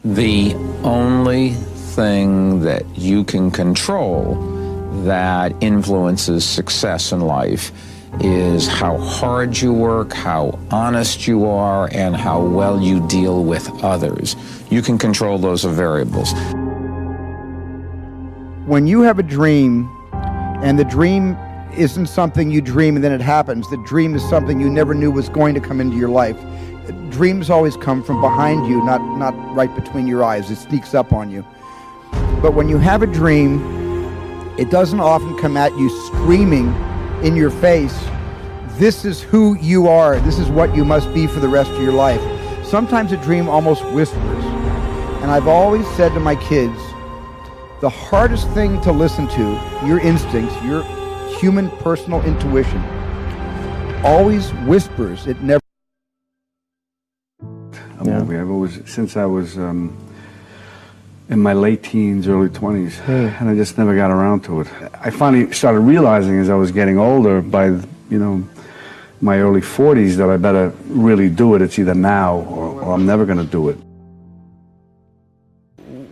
The 0.04 0.54
only 0.82 1.52
thing 1.54 2.60
that 2.60 2.84
you 2.94 3.24
can 3.24 3.50
control 3.50 4.34
that 5.04 5.54
influences 5.62 6.44
success 6.44 7.10
in 7.10 7.22
life 7.22 7.72
is 8.20 8.68
how 8.68 8.98
hard 8.98 9.56
you 9.56 9.72
work, 9.72 10.12
how 10.12 10.58
honest 10.70 11.26
you 11.26 11.46
are, 11.46 11.88
and 11.90 12.14
how 12.14 12.44
well 12.44 12.82
you 12.82 13.06
deal 13.08 13.44
with 13.44 13.66
others. 13.82 14.36
You 14.68 14.82
can 14.82 14.98
control 14.98 15.38
those 15.38 15.64
variables. 15.64 16.34
When 18.66 18.86
you 18.86 19.00
have 19.00 19.18
a 19.18 19.22
dream 19.22 19.88
and 20.62 20.78
the 20.78 20.84
dream 20.84 21.34
isn't 21.78 22.08
something 22.08 22.50
you 22.50 22.60
dream 22.60 22.96
and 22.96 23.02
then 23.02 23.12
it 23.12 23.22
happens, 23.22 23.70
the 23.70 23.82
dream 23.86 24.14
is 24.14 24.28
something 24.28 24.60
you 24.60 24.68
never 24.68 24.92
knew 24.92 25.10
was 25.10 25.30
going 25.30 25.54
to 25.54 25.60
come 25.60 25.80
into 25.80 25.96
your 25.96 26.10
life. 26.10 26.36
Dreams 27.10 27.50
always 27.50 27.76
come 27.76 28.02
from 28.02 28.20
behind 28.20 28.66
you, 28.66 28.84
not, 28.84 29.00
not 29.18 29.32
right 29.54 29.74
between 29.74 30.06
your 30.06 30.22
eyes. 30.24 30.50
It 30.50 30.56
sneaks 30.56 30.94
up 30.94 31.12
on 31.12 31.30
you. 31.30 31.44
But 32.42 32.54
when 32.54 32.68
you 32.68 32.78
have 32.78 33.02
a 33.02 33.06
dream, 33.06 33.62
it 34.58 34.70
doesn't 34.70 35.00
often 35.00 35.36
come 35.38 35.56
at 35.56 35.72
you 35.78 35.88
screaming 36.06 36.74
in 37.22 37.34
your 37.34 37.50
face, 37.50 37.98
this 38.76 39.04
is 39.04 39.22
who 39.22 39.56
you 39.58 39.88
are, 39.88 40.20
this 40.20 40.38
is 40.38 40.48
what 40.48 40.74
you 40.76 40.84
must 40.84 41.12
be 41.14 41.26
for 41.26 41.40
the 41.40 41.48
rest 41.48 41.70
of 41.70 41.80
your 41.80 41.92
life. 41.92 42.20
Sometimes 42.66 43.12
a 43.12 43.16
dream 43.16 43.48
almost 43.48 43.84
whispers. 43.92 44.44
And 45.22 45.30
I've 45.30 45.48
always 45.48 45.88
said 45.96 46.12
to 46.14 46.20
my 46.20 46.36
kids, 46.36 46.76
the 47.80 47.88
hardest 47.88 48.48
thing 48.50 48.80
to 48.82 48.92
listen 48.92 49.26
to, 49.28 49.86
your 49.86 50.00
instincts, 50.00 50.54
your 50.62 50.82
human 51.38 51.70
personal 51.70 52.22
intuition, 52.22 52.82
always 54.04 54.50
whispers. 54.66 55.26
It 55.26 55.40
never. 55.40 55.63
A 58.04 58.20
movie. 58.20 58.36
I've 58.36 58.50
always, 58.50 58.80
since 58.90 59.16
I 59.16 59.24
was 59.24 59.56
um, 59.56 59.96
in 61.28 61.40
my 61.40 61.54
late 61.54 61.82
teens, 61.82 62.28
early 62.28 62.48
20s, 62.48 63.08
and 63.08 63.48
I 63.48 63.54
just 63.54 63.78
never 63.78 63.96
got 63.96 64.10
around 64.10 64.44
to 64.44 64.60
it. 64.60 64.68
I 65.00 65.10
finally 65.10 65.50
started 65.52 65.80
realizing 65.80 66.38
as 66.38 66.50
I 66.50 66.54
was 66.54 66.70
getting 66.70 66.98
older, 66.98 67.40
by, 67.40 67.66
you 67.66 68.18
know, 68.18 68.46
my 69.20 69.38
early 69.38 69.62
40s, 69.62 70.16
that 70.16 70.28
I 70.28 70.36
better 70.36 70.72
really 70.86 71.30
do 71.30 71.54
it. 71.54 71.62
It's 71.62 71.78
either 71.78 71.94
now 71.94 72.36
or, 72.40 72.82
or 72.82 72.92
I'm 72.92 73.06
never 73.06 73.24
going 73.24 73.38
to 73.38 73.44
do 73.44 73.70
it. 73.70 73.78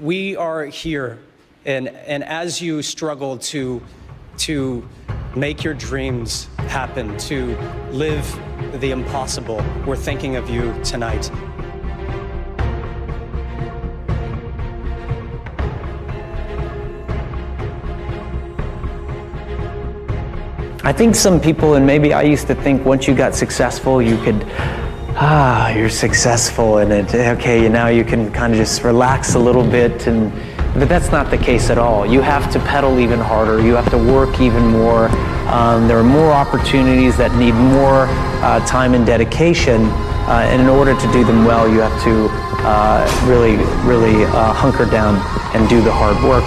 We 0.01 0.35
are 0.37 0.65
here, 0.65 1.19
and, 1.67 1.89
and 1.89 2.25
as 2.25 2.61
you 2.61 2.81
struggle 2.83 3.37
to, 3.39 3.83
to 4.39 4.89
make 5.37 5.63
your 5.63 5.75
dreams 5.75 6.49
happen, 6.57 7.17
to 7.19 7.57
live 7.91 8.27
the 8.81 8.91
impossible, 8.91 9.63
we're 9.87 9.97
thinking 9.97 10.37
of 10.37 10.49
you 10.49 10.75
tonight. 10.83 11.31
I 20.85 20.93
think 20.93 21.15
some 21.15 21.41
people, 21.41 21.75
and 21.75 21.87
maybe 21.87 22.13
I 22.13 22.23
used 22.23 22.49
to 22.49 22.57
think 22.57 22.85
once 22.85 23.07
you 23.07 23.15
got 23.15 23.37
successful, 23.37 24.03
you 24.03 24.17
could, 24.25 24.45
ah, 25.15 25.69
you're 25.69 25.89
successful, 25.89 26.79
and 26.79 26.93
it, 26.93 27.15
okay, 27.15 27.69
now 27.69 27.87
you 27.87 28.03
can 28.03 28.33
kind 28.33 28.53
of 28.53 28.59
just 28.59 28.83
relax 28.83 29.37
a 29.37 29.39
little 29.39 29.63
bit, 29.63 30.09
and 30.09 30.33
but 30.75 30.89
that's 30.89 31.13
not 31.13 31.31
the 31.31 31.39
case 31.39 31.71
at 31.71 31.79
all. 31.79 32.05
You 32.05 32.21
have 32.21 32.51
to 32.53 32.59
pedal 32.59 32.99
even 32.99 33.21
harder. 33.21 33.61
You 33.63 33.75
have 33.75 33.91
to 33.91 33.99
work 33.99 34.41
even 34.41 34.67
more. 34.67 35.07
Um, 35.53 35.87
there 35.87 35.99
are 35.99 36.03
more 36.03 36.33
opportunities 36.33 37.17
that 37.17 37.33
need 37.37 37.53
more 37.53 38.07
uh, 38.43 38.67
time 38.67 38.95
and 38.95 39.07
dedication, 39.07 39.83
uh, 39.83 40.49
and 40.51 40.61
in 40.61 40.69
order 40.69 40.99
to 40.99 41.13
do 41.13 41.25
them 41.25 41.45
well, 41.45 41.69
you 41.69 41.79
have 41.79 42.03
to 42.03 42.27
uh, 42.67 43.07
really, 43.29 43.55
really 43.87 44.25
uh, 44.25 44.53
hunker 44.53 44.87
down 44.87 45.15
and 45.55 45.69
do 45.69 45.81
the 45.81 45.93
hard 45.93 46.17
work. 46.25 46.43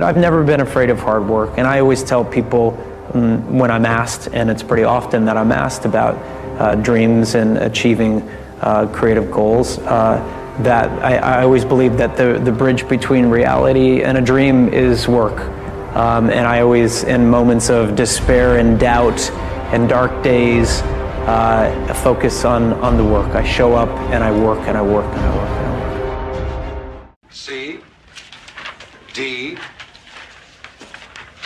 But 0.00 0.06
I've 0.06 0.16
never 0.16 0.42
been 0.42 0.62
afraid 0.62 0.88
of 0.88 0.98
hard 0.98 1.28
work. 1.28 1.58
And 1.58 1.66
I 1.66 1.78
always 1.80 2.02
tell 2.02 2.24
people 2.24 2.70
um, 3.12 3.58
when 3.58 3.70
I'm 3.70 3.84
asked, 3.84 4.30
and 4.32 4.48
it's 4.48 4.62
pretty 4.62 4.84
often 4.84 5.26
that 5.26 5.36
I'm 5.36 5.52
asked 5.52 5.84
about 5.84 6.14
uh, 6.58 6.74
dreams 6.76 7.34
and 7.34 7.58
achieving 7.58 8.22
uh, 8.62 8.86
creative 8.94 9.30
goals, 9.30 9.76
uh, 9.80 10.16
that 10.62 10.88
I, 11.04 11.16
I, 11.16 11.42
always 11.42 11.66
believe 11.66 11.98
that 11.98 12.16
the, 12.16 12.40
the 12.42 12.50
bridge 12.50 12.88
between 12.88 13.26
reality 13.26 14.02
and 14.02 14.16
a 14.16 14.22
dream 14.22 14.72
is 14.72 15.06
work. 15.06 15.38
Um, 15.94 16.30
and 16.30 16.46
I 16.46 16.62
always, 16.62 17.04
in 17.04 17.28
moments 17.28 17.68
of 17.68 17.94
despair 17.94 18.56
and 18.58 18.80
doubt 18.80 19.20
and 19.70 19.86
dark 19.86 20.22
days, 20.22 20.80
uh, 21.28 21.94
focus 22.02 22.46
on, 22.46 22.72
on 22.80 22.96
the 22.96 23.04
work. 23.04 23.34
I 23.34 23.44
show 23.44 23.74
up 23.74 23.90
and 24.12 24.24
I 24.24 24.30
work 24.32 24.60
and 24.66 24.78
I 24.78 24.82
work 24.82 25.04
and 25.04 25.20
I 25.20 25.36
work 25.36 25.50
and 25.50 25.66
I 25.66 25.79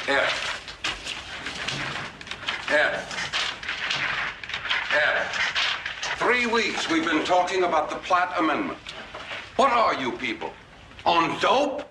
F. 0.07 0.61
F. 2.69 3.11
F. 4.93 6.19
Three 6.19 6.45
weeks 6.45 6.91
we've 6.91 7.07
been 7.07 7.25
talking 7.25 7.65
about 7.65 7.89
the 7.89 7.97
Platt 7.97 8.39
Amendment. 8.39 8.79
What 9.57 9.73
are 9.73 9.95
you 9.95 10.13
people? 10.13 10.53
On 11.07 11.41
dope? 11.41 11.89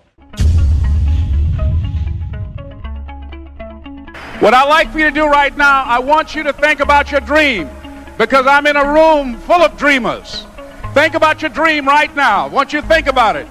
What 4.40 4.54
I'd 4.54 4.68
like 4.68 4.92
for 4.92 5.00
you 5.00 5.06
to 5.06 5.10
do 5.10 5.26
right 5.26 5.56
now, 5.56 5.82
I 5.82 5.98
want 5.98 6.36
you 6.36 6.44
to 6.44 6.52
think 6.52 6.78
about 6.78 7.10
your 7.10 7.20
dream 7.20 7.68
because 8.16 8.46
I'm 8.46 8.68
in 8.68 8.76
a 8.76 8.92
room 8.92 9.38
full 9.38 9.60
of 9.60 9.76
dreamers. 9.76 10.46
Think 10.92 11.14
about 11.14 11.42
your 11.42 11.48
dream 11.48 11.88
right 11.88 12.14
now. 12.14 12.44
I 12.44 12.48
want 12.48 12.72
you 12.72 12.80
to 12.80 12.86
think 12.86 13.08
about 13.08 13.34
it 13.34 13.48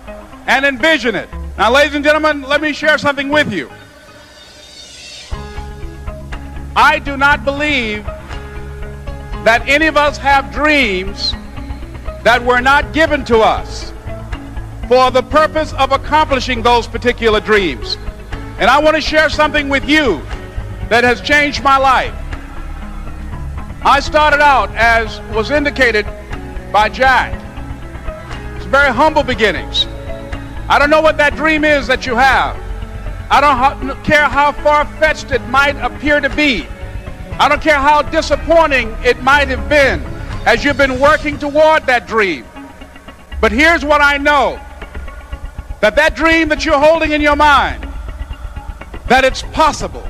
and 0.48 0.66
envision 0.66 1.16
it. 1.16 1.28
Now, 1.58 1.70
ladies 1.70 1.96
and 1.96 2.04
gentlemen, 2.04 2.44
let 2.44 2.62
me 2.62 2.72
share 2.72 2.98
something 2.98 3.28
with 3.28 3.52
you. 3.52 3.70
I 6.76 7.00
do 7.00 7.18
not 7.18 7.46
believe 7.46 8.04
that 9.44 9.62
any 9.68 9.88
of 9.88 9.96
us 9.96 10.18
have 10.18 10.52
dreams 10.52 11.34
that 12.24 12.44
were 12.44 12.62
not 12.62 12.94
given 12.94 13.24
to 13.26 13.40
us 13.40 13.92
for 14.88 15.12
the 15.12 15.22
purpose 15.22 15.74
of 15.74 15.92
accomplishing 15.92 16.64
those 16.64 16.88
particular 16.88 17.40
dreams. 17.40 17.98
And 18.58 18.70
I 18.70 18.80
want 18.80 18.96
to 18.96 19.02
share 19.02 19.30
something 19.30 19.70
with 19.70 19.88
you 19.88 20.22
that 20.90 21.04
has 21.04 21.22
changed 21.22 21.64
my 21.64 21.78
life. 21.78 22.14
I 23.86 24.00
started 24.00 24.42
out, 24.42 24.70
as 24.72 25.20
was 25.36 25.52
indicated 25.52 26.06
by 26.72 26.90
Jack, 26.90 27.34
it's 28.56 28.66
very 28.66 28.92
humble 28.92 29.24
beginnings. 29.24 29.86
I 30.70 30.80
don't 30.80 30.90
know 30.90 31.02
what 31.02 31.18
that 31.18 31.36
dream 31.36 31.64
is 31.66 31.86
that 31.88 32.06
you 32.06 32.16
have. 32.16 32.63
I 33.30 33.42
don't 33.42 34.04
care 34.04 34.28
how 34.28 34.52
far 34.52 34.86
fetched 35.00 35.32
it 35.32 35.42
might 35.48 35.76
appear 35.78 36.20
to 36.20 36.30
be. 36.30 36.68
I 37.40 37.50
don't 37.50 37.62
care 37.62 37.80
how 37.80 38.02
disappointing 38.02 38.96
it 39.04 39.22
might 39.24 39.48
have 39.48 39.68
been 39.68 40.02
as 40.46 40.64
you've 40.64 40.78
been 40.78 41.00
working 41.00 41.40
toward 41.40 41.86
that 41.88 42.08
dream. 42.08 42.46
But 43.42 43.52
here's 43.52 43.84
what 43.84 44.02
I 44.02 44.18
know 44.18 44.60
that 45.82 45.96
that 45.96 46.16
dream 46.16 46.48
that 46.50 46.64
you're 46.64 46.80
holding 46.80 47.12
in 47.12 47.22
your 47.22 47.36
mind, 47.36 47.84
that 49.08 49.26
it's 49.26 49.42
possible. 49.42 50.08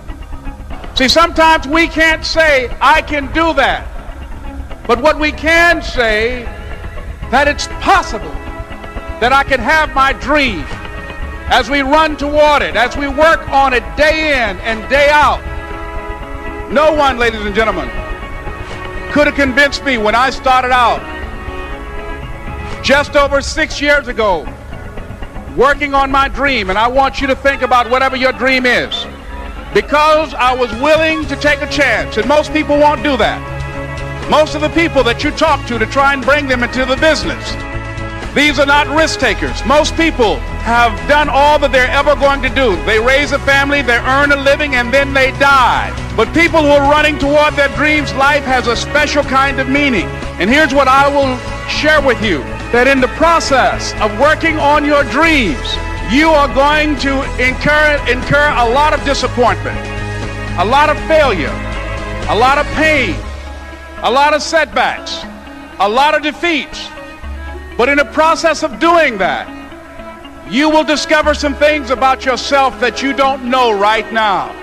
See, 0.95 1.07
sometimes 1.07 1.67
we 1.67 1.87
can't 1.87 2.23
say, 2.23 2.69
I 2.79 3.01
can 3.01 3.25
do 3.33 3.53
that. 3.55 3.87
But 4.85 5.01
what 5.01 5.19
we 5.19 5.31
can 5.31 5.81
say, 5.81 6.43
that 7.31 7.47
it's 7.47 7.67
possible 7.81 8.29
that 9.19 9.31
I 9.33 9.43
can 9.43 9.59
have 9.59 9.95
my 9.95 10.13
dream 10.13 10.63
as 11.47 11.69
we 11.69 11.81
run 11.81 12.15
toward 12.17 12.61
it, 12.61 12.75
as 12.75 12.95
we 12.95 13.07
work 13.07 13.47
on 13.49 13.73
it 13.73 13.83
day 13.95 14.33
in 14.33 14.57
and 14.59 14.89
day 14.89 15.09
out. 15.11 15.41
No 16.71 16.93
one, 16.93 17.17
ladies 17.17 17.41
and 17.41 17.53
gentlemen, 17.53 17.89
could 19.11 19.27
have 19.27 19.35
convinced 19.35 19.83
me 19.83 19.97
when 19.97 20.15
I 20.15 20.29
started 20.29 20.71
out 20.71 21.01
just 22.83 23.15
over 23.15 23.41
six 23.41 23.79
years 23.79 24.07
ago 24.07 24.45
working 25.55 25.93
on 25.93 26.11
my 26.11 26.27
dream. 26.27 26.69
And 26.69 26.79
I 26.79 26.87
want 26.87 27.21
you 27.21 27.27
to 27.27 27.35
think 27.35 27.61
about 27.61 27.89
whatever 27.89 28.15
your 28.15 28.31
dream 28.31 28.65
is. 28.65 29.05
Because 29.73 30.33
I 30.33 30.53
was 30.53 30.71
willing 30.81 31.25
to 31.27 31.35
take 31.35 31.61
a 31.61 31.69
chance. 31.69 32.17
And 32.17 32.27
most 32.27 32.51
people 32.53 32.77
won't 32.77 33.03
do 33.03 33.17
that. 33.17 34.29
Most 34.29 34.55
of 34.55 34.61
the 34.61 34.69
people 34.69 35.03
that 35.03 35.23
you 35.23 35.31
talk 35.31 35.65
to 35.67 35.77
to 35.77 35.85
try 35.85 36.13
and 36.13 36.23
bring 36.23 36.47
them 36.47 36.63
into 36.63 36.85
the 36.85 36.95
business 36.97 37.72
these 38.35 38.57
are 38.59 38.65
not 38.65 38.87
risk 38.87 39.19
takers. 39.19 39.63
Most 39.65 39.95
people 39.95 40.37
have 40.65 40.91
done 41.07 41.29
all 41.29 41.59
that 41.59 41.71
they're 41.71 41.91
ever 41.91 42.15
going 42.15 42.41
to 42.41 42.49
do. 42.49 42.75
They 42.85 42.99
raise 42.99 43.31
a 43.31 43.39
family, 43.39 43.81
they 43.81 43.97
earn 43.97 44.31
a 44.31 44.35
living, 44.35 44.75
and 44.75 44.93
then 44.93 45.13
they 45.13 45.31
die. 45.37 45.93
But 46.17 46.33
people 46.33 46.61
who 46.61 46.69
are 46.69 46.89
running 46.89 47.19
toward 47.19 47.53
their 47.53 47.69
dreams, 47.75 48.13
life 48.13 48.43
has 48.43 48.67
a 48.67 48.75
special 48.75 49.23
kind 49.23 49.59
of 49.59 49.69
meaning. 49.69 50.07
And 50.41 50.49
here's 50.49 50.73
what 50.73 50.87
I 50.87 51.07
will 51.07 51.37
share 51.69 52.01
with 52.01 52.21
you 52.23 52.39
that 52.73 52.87
in 52.87 53.01
the 53.01 53.13
process 53.19 53.93
of 54.01 54.09
working 54.19 54.57
on 54.57 54.83
your 54.83 55.03
dreams, 55.05 55.77
you 56.11 56.29
are 56.29 56.49
going 56.53 56.97
to 57.05 57.21
incur, 57.37 58.01
incur 58.09 58.49
a 58.57 58.69
lot 58.69 58.93
of 58.93 59.03
disappointment. 59.05 59.77
a 60.59 60.65
lot 60.65 60.87
of 60.87 60.97
failure, 61.07 61.53
a 62.29 62.35
lot 62.35 62.59
of 62.59 62.65
pain, 62.77 63.15
a 64.03 64.11
lot 64.11 64.35
of 64.35 64.41
setbacks, 64.41 65.25
a 65.79 65.89
lot 65.89 66.13
of 66.13 66.21
defeats. 66.21 66.92
But 67.77 67.89
in 67.89 67.97
the 67.97 68.05
process 68.05 68.63
of 68.63 68.79
doing 68.79 69.17
that, 69.17 69.47
you 70.49 70.69
will 70.69 70.83
discover 70.83 71.33
some 71.33 71.55
things 71.55 71.89
about 71.89 72.25
yourself 72.25 72.79
that 72.79 73.01
you 73.01 73.13
don't 73.13 73.49
know 73.49 73.77
right 73.77 74.11
now. 74.13 74.53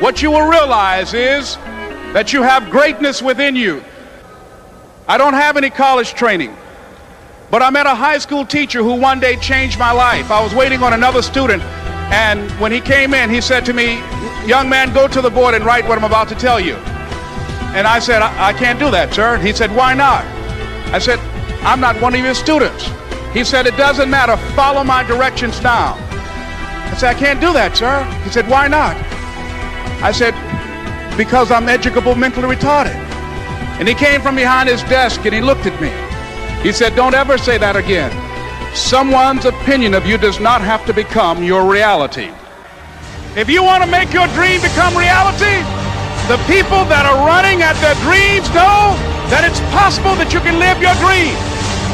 What 0.00 0.22
you 0.22 0.30
will 0.30 0.48
realize 0.48 1.14
is 1.14 1.56
that 2.12 2.32
you 2.32 2.42
have 2.42 2.70
greatness 2.70 3.22
within 3.22 3.54
you. 3.54 3.84
I 5.06 5.18
don't 5.18 5.34
have 5.34 5.56
any 5.56 5.70
college 5.70 6.14
training, 6.14 6.56
but 7.50 7.62
I 7.62 7.70
met 7.70 7.86
a 7.86 7.94
high 7.94 8.18
school 8.18 8.44
teacher 8.44 8.82
who 8.82 8.94
one 8.94 9.20
day 9.20 9.36
changed 9.36 9.78
my 9.78 9.92
life. 9.92 10.30
I 10.30 10.42
was 10.42 10.54
waiting 10.54 10.82
on 10.82 10.92
another 10.92 11.22
student, 11.22 11.62
and 12.12 12.50
when 12.60 12.72
he 12.72 12.80
came 12.80 13.14
in, 13.14 13.30
he 13.30 13.40
said 13.40 13.64
to 13.66 13.72
me, 13.72 14.00
Young 14.46 14.68
man, 14.68 14.92
go 14.92 15.06
to 15.06 15.20
the 15.20 15.30
board 15.30 15.54
and 15.54 15.64
write 15.64 15.86
what 15.88 15.98
I'm 15.98 16.04
about 16.04 16.28
to 16.28 16.34
tell 16.34 16.58
you. 16.58 16.74
And 17.74 17.86
I 17.86 17.98
said, 17.98 18.22
I, 18.22 18.48
I 18.48 18.52
can't 18.52 18.78
do 18.78 18.90
that, 18.90 19.12
sir. 19.12 19.38
He 19.38 19.52
said, 19.52 19.74
Why 19.74 19.94
not? 19.94 20.24
I 20.92 20.98
said, 20.98 21.18
I'm 21.62 21.80
not 21.80 22.00
one 22.00 22.14
of 22.14 22.20
your 22.20 22.34
students. 22.34 22.90
He 23.32 23.44
said, 23.44 23.66
It 23.66 23.76
doesn't 23.76 24.08
matter. 24.08 24.36
Follow 24.54 24.84
my 24.84 25.02
directions 25.02 25.62
now. 25.62 25.94
I 25.98 26.96
said, 26.96 27.14
I 27.14 27.18
can't 27.18 27.40
do 27.40 27.52
that, 27.52 27.76
sir. 27.76 28.02
He 28.24 28.30
said, 28.30 28.48
Why 28.48 28.68
not? 28.68 28.96
I 30.02 30.12
said, 30.12 30.34
Because 31.16 31.50
I'm 31.50 31.68
educable 31.68 32.14
mentally 32.14 32.56
retarded. 32.56 32.94
And 33.78 33.86
he 33.86 33.94
came 33.94 34.22
from 34.22 34.36
behind 34.36 34.68
his 34.68 34.82
desk 34.84 35.24
and 35.26 35.34
he 35.34 35.40
looked 35.40 35.66
at 35.66 35.80
me. 35.82 35.92
He 36.62 36.72
said, 36.72 36.94
Don't 36.96 37.14
ever 37.14 37.36
say 37.36 37.58
that 37.58 37.76
again. 37.76 38.10
Someone's 38.74 39.44
opinion 39.44 39.94
of 39.94 40.06
you 40.06 40.18
does 40.18 40.40
not 40.40 40.60
have 40.60 40.84
to 40.86 40.92
become 40.94 41.42
your 41.42 41.70
reality. 41.70 42.30
If 43.36 43.50
you 43.50 43.62
want 43.62 43.84
to 43.84 43.90
make 43.90 44.12
your 44.12 44.28
dream 44.32 44.60
become 44.62 44.96
reality, 44.96 45.60
the 46.28 46.40
people 46.48 46.88
that 46.88 47.04
are 47.04 47.20
running 47.28 47.60
at 47.60 47.76
their 47.84 47.94
dreams 48.00 48.48
know 48.56 48.96
that 49.30 49.42
it's 49.42 49.58
possible 49.74 50.14
that 50.14 50.30
you 50.30 50.38
can 50.38 50.62
live 50.62 50.78
your 50.78 50.94
dream, 51.02 51.34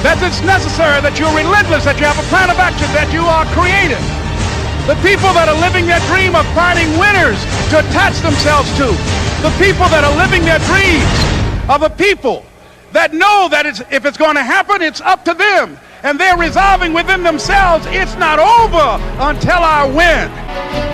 that 0.05 0.21
it's 0.21 0.45
necessary, 0.45 1.01
that 1.01 1.17
you're 1.17 1.33
relentless, 1.33 1.89
that 1.89 1.97
you 1.97 2.05
have 2.05 2.21
a 2.21 2.29
plan 2.29 2.53
of 2.53 2.61
action, 2.61 2.85
that 2.93 3.09
you 3.09 3.25
are 3.25 3.49
creative. 3.57 4.03
The 4.85 4.99
people 5.01 5.33
that 5.33 5.49
are 5.49 5.57
living 5.57 5.89
their 5.89 6.03
dream 6.13 6.37
of 6.37 6.45
finding 6.53 6.91
winners 7.01 7.41
to 7.73 7.81
attach 7.81 8.21
themselves 8.21 8.69
to. 8.77 8.93
The 9.41 9.55
people 9.57 9.89
that 9.89 10.05
are 10.05 10.17
living 10.21 10.45
their 10.45 10.61
dreams 10.69 11.09
are 11.71 11.81
the 11.81 11.89
people 11.89 12.45
that 12.93 13.15
know 13.15 13.49
that 13.49 13.65
it's, 13.65 13.81
if 13.91 14.05
it's 14.05 14.19
going 14.19 14.37
to 14.37 14.45
happen, 14.45 14.83
it's 14.83 15.01
up 15.01 15.25
to 15.25 15.35
them. 15.35 15.79
And 16.03 16.21
they're 16.21 16.37
resolving 16.37 16.93
within 16.93 17.23
themselves, 17.23 17.87
it's 17.89 18.17
not 18.17 18.39
over 18.39 19.01
until 19.23 19.63
I 19.63 19.89
win. 19.89 20.92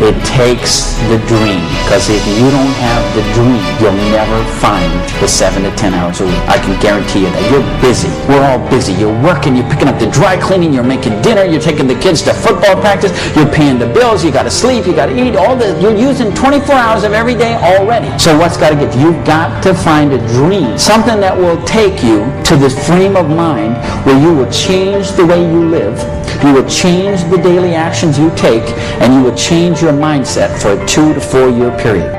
It 0.00 0.27
takes 0.38 0.94
the 1.10 1.18
dream. 1.26 1.58
Because 1.82 2.06
if 2.08 2.22
you 2.38 2.46
don't 2.46 2.76
have 2.78 3.02
the 3.18 3.26
dream, 3.34 3.58
you'll 3.82 3.98
never 4.14 4.38
find 4.62 4.86
the 5.18 5.26
seven 5.26 5.64
to 5.64 5.72
ten 5.74 5.92
hours 5.94 6.20
a 6.20 6.26
week. 6.26 6.42
I 6.46 6.62
can 6.62 6.78
guarantee 6.80 7.26
you 7.26 7.30
that. 7.34 7.42
You're 7.50 7.66
busy. 7.82 8.06
We're 8.30 8.46
all 8.46 8.62
busy. 8.70 8.92
You're 8.94 9.18
working, 9.20 9.56
you're 9.56 9.68
picking 9.68 9.88
up 9.88 9.98
the 9.98 10.06
dry 10.06 10.38
cleaning, 10.38 10.72
you're 10.72 10.86
making 10.86 11.20
dinner, 11.22 11.42
you're 11.42 11.60
taking 11.60 11.88
the 11.88 11.98
kids 11.98 12.22
to 12.22 12.32
football 12.32 12.78
practice, 12.80 13.10
you're 13.34 13.50
paying 13.50 13.80
the 13.80 13.90
bills, 13.90 14.24
you 14.24 14.30
gotta 14.30 14.50
sleep, 14.50 14.86
you 14.86 14.94
gotta 14.94 15.18
eat, 15.18 15.34
all 15.34 15.56
the 15.56 15.74
you're 15.82 15.96
using 15.96 16.32
24 16.34 16.72
hours 16.72 17.02
of 17.02 17.12
every 17.12 17.34
day 17.34 17.54
already. 17.56 18.16
So 18.16 18.38
what's 18.38 18.56
gotta 18.56 18.76
get 18.76 18.94
you've 18.94 19.24
got 19.26 19.60
to 19.64 19.74
find 19.74 20.12
a 20.12 20.18
dream. 20.38 20.78
Something 20.78 21.18
that 21.18 21.36
will 21.36 21.60
take 21.64 22.04
you 22.04 22.30
to 22.44 22.54
this 22.54 22.78
frame 22.86 23.16
of 23.16 23.28
mind 23.28 23.74
where 24.06 24.18
you 24.22 24.32
will 24.32 24.50
change 24.52 25.10
the 25.12 25.26
way 25.26 25.42
you 25.42 25.66
live 25.66 25.98
you 26.44 26.52
will 26.52 26.68
change 26.68 27.24
the 27.30 27.36
daily 27.36 27.74
actions 27.74 28.16
you 28.16 28.30
take, 28.36 28.62
and 29.02 29.12
you 29.12 29.22
will 29.22 29.34
change 29.34 29.82
your 29.82 29.92
mindset 29.92 30.27
for 30.34 30.78
a 30.78 30.86
two 30.86 31.14
to 31.14 31.20
four 31.20 31.48
year 31.48 31.74
period. 31.78 32.12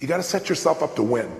You 0.00 0.06
got 0.06 0.18
to 0.18 0.22
set 0.22 0.50
yourself 0.50 0.82
up 0.82 0.94
to 0.96 1.02
win. 1.02 1.30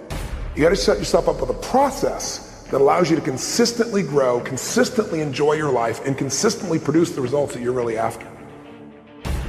You 0.57 0.62
got 0.62 0.70
to 0.70 0.77
set 0.77 0.98
yourself 0.98 1.29
up 1.29 1.38
with 1.38 1.51
a 1.51 1.68
process 1.68 2.66
that 2.70 2.81
allows 2.81 3.11
you 3.11 3.16
to 3.16 3.22
consistently 3.22 4.03
grow, 4.03 4.40
consistently 4.40 5.20
enjoy 5.20 5.53
your 5.53 5.70
life, 5.70 6.03
and 6.07 6.16
consistently 6.16 6.79
produce 6.79 7.11
the 7.11 7.20
results 7.20 7.53
that 7.53 7.62
you're 7.62 7.75
really 7.75 7.98
after. 7.98 8.27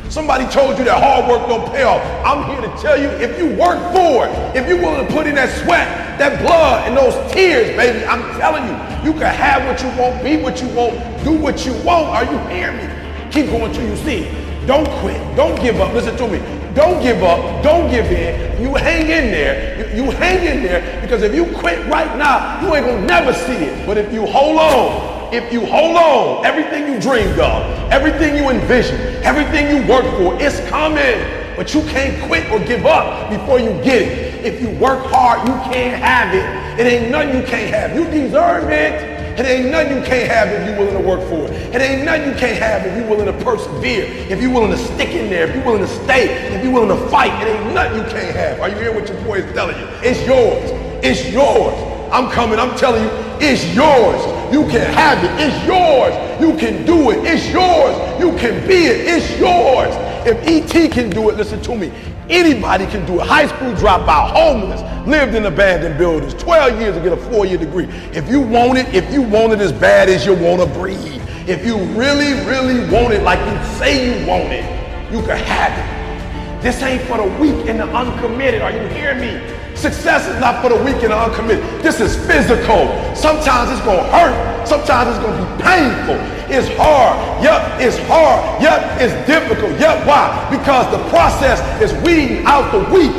Somebody 0.10 0.46
told 0.52 0.78
you 0.78 0.84
that 0.84 1.02
hard 1.02 1.32
work 1.32 1.48
don't 1.48 1.72
pay 1.72 1.84
off. 1.84 2.02
I'm 2.26 2.44
here 2.52 2.70
to 2.70 2.82
tell 2.82 3.00
you 3.00 3.08
if 3.08 3.40
you 3.40 3.56
work 3.56 3.80
for 3.94 4.28
it, 4.28 4.58
if 4.58 4.68
you're 4.68 4.82
willing 4.82 5.08
to 5.08 5.14
put 5.14 5.28
in 5.28 5.36
that 5.36 5.50
sweat, 5.64 5.88
that 6.20 6.42
blood, 6.42 6.90
and 6.90 6.98
those 6.98 7.16
tears, 7.32 7.76
baby, 7.78 8.06
I'm 8.06 8.38
telling 8.38 8.64
you, 8.66 8.74
you 9.10 9.18
can 9.18 9.34
have 9.34 9.66
what 9.66 9.82
you 9.82 9.88
want, 9.98 10.22
be 10.24 10.36
what 10.44 10.62
you 10.62 10.68
want, 10.76 11.24
do 11.24 11.32
what 11.32 11.66
you 11.66 11.72
want. 11.84 12.08
Are 12.10 12.26
you 12.26 12.38
hearing 12.50 12.78
me? 12.78 13.32
Keep 13.32 13.46
going 13.48 13.72
till 13.72 13.88
you 13.88 13.96
see 13.96 14.26
it. 14.26 14.43
Don't 14.66 14.88
quit. 15.00 15.20
Don't 15.36 15.60
give 15.62 15.80
up. 15.80 15.94
Listen 15.94 16.16
to 16.18 16.28
me. 16.28 16.40
Don't 16.74 17.02
give 17.02 17.22
up. 17.22 17.64
Don't 17.64 17.90
give 17.92 18.06
in. 18.06 18.62
You 18.62 18.74
hang 18.76 19.02
in 19.02 19.32
there. 19.32 19.96
You, 19.96 20.10
hang 20.10 20.46
in 20.46 20.64
there 20.64 21.02
because 21.02 21.22
if 21.22 21.36
you 21.36 21.46
quit 21.58 21.86
right 21.88 22.18
now, 22.18 22.62
you 22.62 22.74
ain't 22.74 22.86
gonna 22.86 23.06
never 23.06 23.34
see 23.34 23.54
it. 23.54 23.86
But 23.86 23.98
if 23.98 24.12
you 24.12 24.26
hold 24.26 24.58
on, 24.58 25.34
if 25.34 25.52
you 25.52 25.66
hold 25.66 25.98
on, 25.98 26.46
everything 26.46 26.92
you 26.92 27.00
dreamed 27.00 27.40
of, 27.40 27.92
everything 27.92 28.36
you 28.36 28.50
envisioned, 28.50 29.00
everything 29.24 29.76
you 29.76 29.88
worked 29.92 30.10
for, 30.18 30.36
it's 30.42 30.60
coming. 30.70 31.20
But 31.56 31.74
you 31.74 31.82
can't 31.82 32.24
quit 32.28 32.50
or 32.52 32.60
give 32.66 32.86
up 32.86 33.30
before 33.30 33.60
you 33.60 33.70
get 33.84 34.02
it. 34.02 34.46
If 34.46 34.62
you 34.62 34.70
work 34.80 35.06
hard, 35.06 35.48
you 35.48 35.54
can't 35.72 36.02
have 36.02 36.34
it. 36.34 36.80
It 36.80 36.92
ain't 36.92 37.12
nothing 37.12 37.36
you 37.40 37.46
can't 37.46 37.70
have. 37.74 37.96
You 37.96 38.06
deserve 38.06 38.70
it. 38.72 39.13
It 39.38 39.46
ain't 39.48 39.72
nothing 39.72 39.98
you 39.98 40.04
can't 40.04 40.30
have 40.32 40.50
if 40.50 40.68
you're 40.68 40.78
willing 40.78 41.02
to 41.02 41.08
work 41.08 41.28
for 41.28 41.52
it. 41.52 41.52
It 41.74 41.82
ain't 41.82 42.06
nothing 42.06 42.30
you 42.30 42.36
can't 42.36 42.60
have 42.60 42.86
if 42.86 42.96
you're 42.96 43.08
willing 43.08 43.26
to 43.26 43.44
persevere, 43.44 44.06
if 44.30 44.40
you're 44.40 44.52
willing 44.52 44.72
to 44.72 44.78
stick 44.78 45.10
in 45.10 45.30
there, 45.30 45.48
if 45.48 45.56
you're 45.56 45.66
willing 45.66 45.82
to 45.82 45.88
stay, 45.88 46.54
if 46.54 46.64
you're 46.64 46.72
willing 46.72 46.90
to 46.90 47.10
fight. 47.10 47.34
It 47.42 47.56
ain't 47.56 47.74
nothing 47.74 47.98
you 47.98 48.04
can't 48.12 48.36
have. 48.36 48.60
Are 48.60 48.70
you 48.70 48.76
hearing 48.76 48.96
what 48.96 49.10
your 49.10 49.20
boy 49.24 49.40
is 49.40 49.54
telling 49.54 49.78
you? 49.80 49.86
It's 50.04 50.24
yours. 50.28 50.70
It's 51.04 51.32
yours. 51.32 51.74
I'm 52.14 52.30
coming. 52.30 52.60
I'm 52.60 52.78
telling 52.78 53.04
you, 53.04 53.10
it's 53.42 53.66
yours. 53.74 54.22
You 54.54 54.68
can 54.70 54.94
have 54.94 55.24
it. 55.24 55.32
It's 55.42 55.66
yours. 55.66 56.14
You 56.40 56.56
can 56.56 56.86
do 56.86 57.10
it. 57.10 57.26
It's 57.26 57.50
yours. 57.50 58.22
You 58.22 58.38
can 58.38 58.68
be 58.68 58.86
it. 58.86 59.08
It's 59.08 59.40
yours. 59.40 59.96
If 60.28 60.38
ET 60.46 60.92
can 60.92 61.10
do 61.10 61.30
it, 61.32 61.38
listen 61.38 61.60
to 61.64 61.76
me. 61.76 61.92
Anybody 62.30 62.86
can 62.86 63.06
do 63.06 63.20
it. 63.20 63.28
High 63.28 63.48
school 63.48 63.74
dropout, 63.74 64.32
homeless, 64.32 64.82
lived 65.08 65.36
in 65.36 65.46
abandoned 65.46 65.98
buildings, 65.98 66.34
12 66.36 66.80
years 66.80 66.96
to 66.96 67.02
get 67.02 67.14
a 67.14 67.18
four-year 67.18 67.58
degree. 67.58 67.86
If 68.14 68.30
you 68.30 68.40
want 68.40 68.78
it, 68.78 68.94
if 68.94 69.12
you 69.12 69.22
want 69.22 69.54
it 69.54 69.60
as 69.60 69.72
bad 69.72 70.10
as 70.10 70.26
you 70.26 70.34
want 70.34 70.62
to 70.62 70.68
breathe, 70.80 71.22
if 71.48 71.66
you 71.66 71.78
really, 72.00 72.34
really 72.48 72.90
want 72.90 73.14
it 73.14 73.24
like 73.24 73.40
you 73.40 73.78
say 73.78 74.22
you 74.22 74.28
want 74.28 74.54
it, 74.54 74.64
you 75.12 75.22
can 75.22 75.38
have 75.38 75.78
it. 75.78 76.64
This 76.64 76.82
ain't 76.82 77.02
for 77.04 77.18
the 77.18 77.28
weak 77.42 77.68
and 77.68 77.82
the 77.82 77.88
uncommitted. 77.94 78.62
Are 78.62 78.72
you 78.72 78.88
hearing 78.88 79.20
me? 79.20 79.76
Success 79.76 80.28
is 80.30 80.40
not 80.40 80.62
for 80.62 80.70
the 80.70 80.82
weak 80.82 81.04
and 81.04 81.12
the 81.12 81.18
uncommitted. 81.18 81.62
This 81.84 82.00
is 82.00 82.16
physical. 82.26 82.88
Sometimes 83.14 83.70
it's 83.70 83.82
going 83.84 83.98
to 83.98 84.12
hurt. 84.12 84.66
Sometimes 84.66 85.10
it's 85.10 85.20
going 85.20 85.36
to 85.36 85.58
be 85.58 85.62
painful. 85.62 86.33
It's 86.50 86.68
hard. 86.78 87.44
Yep, 87.44 87.82
it's 87.82 87.98
hard. 88.08 88.62
Yep, 88.62 89.02
it's 89.02 89.28
difficult. 89.28 89.80
Yep, 89.80 90.08
why? 90.08 90.48
Because 90.50 90.90
the 90.92 91.04
process 91.10 91.60
is 91.82 91.94
weeding 92.04 92.46
out 92.46 92.72
the 92.72 92.80
weak. 92.94 93.16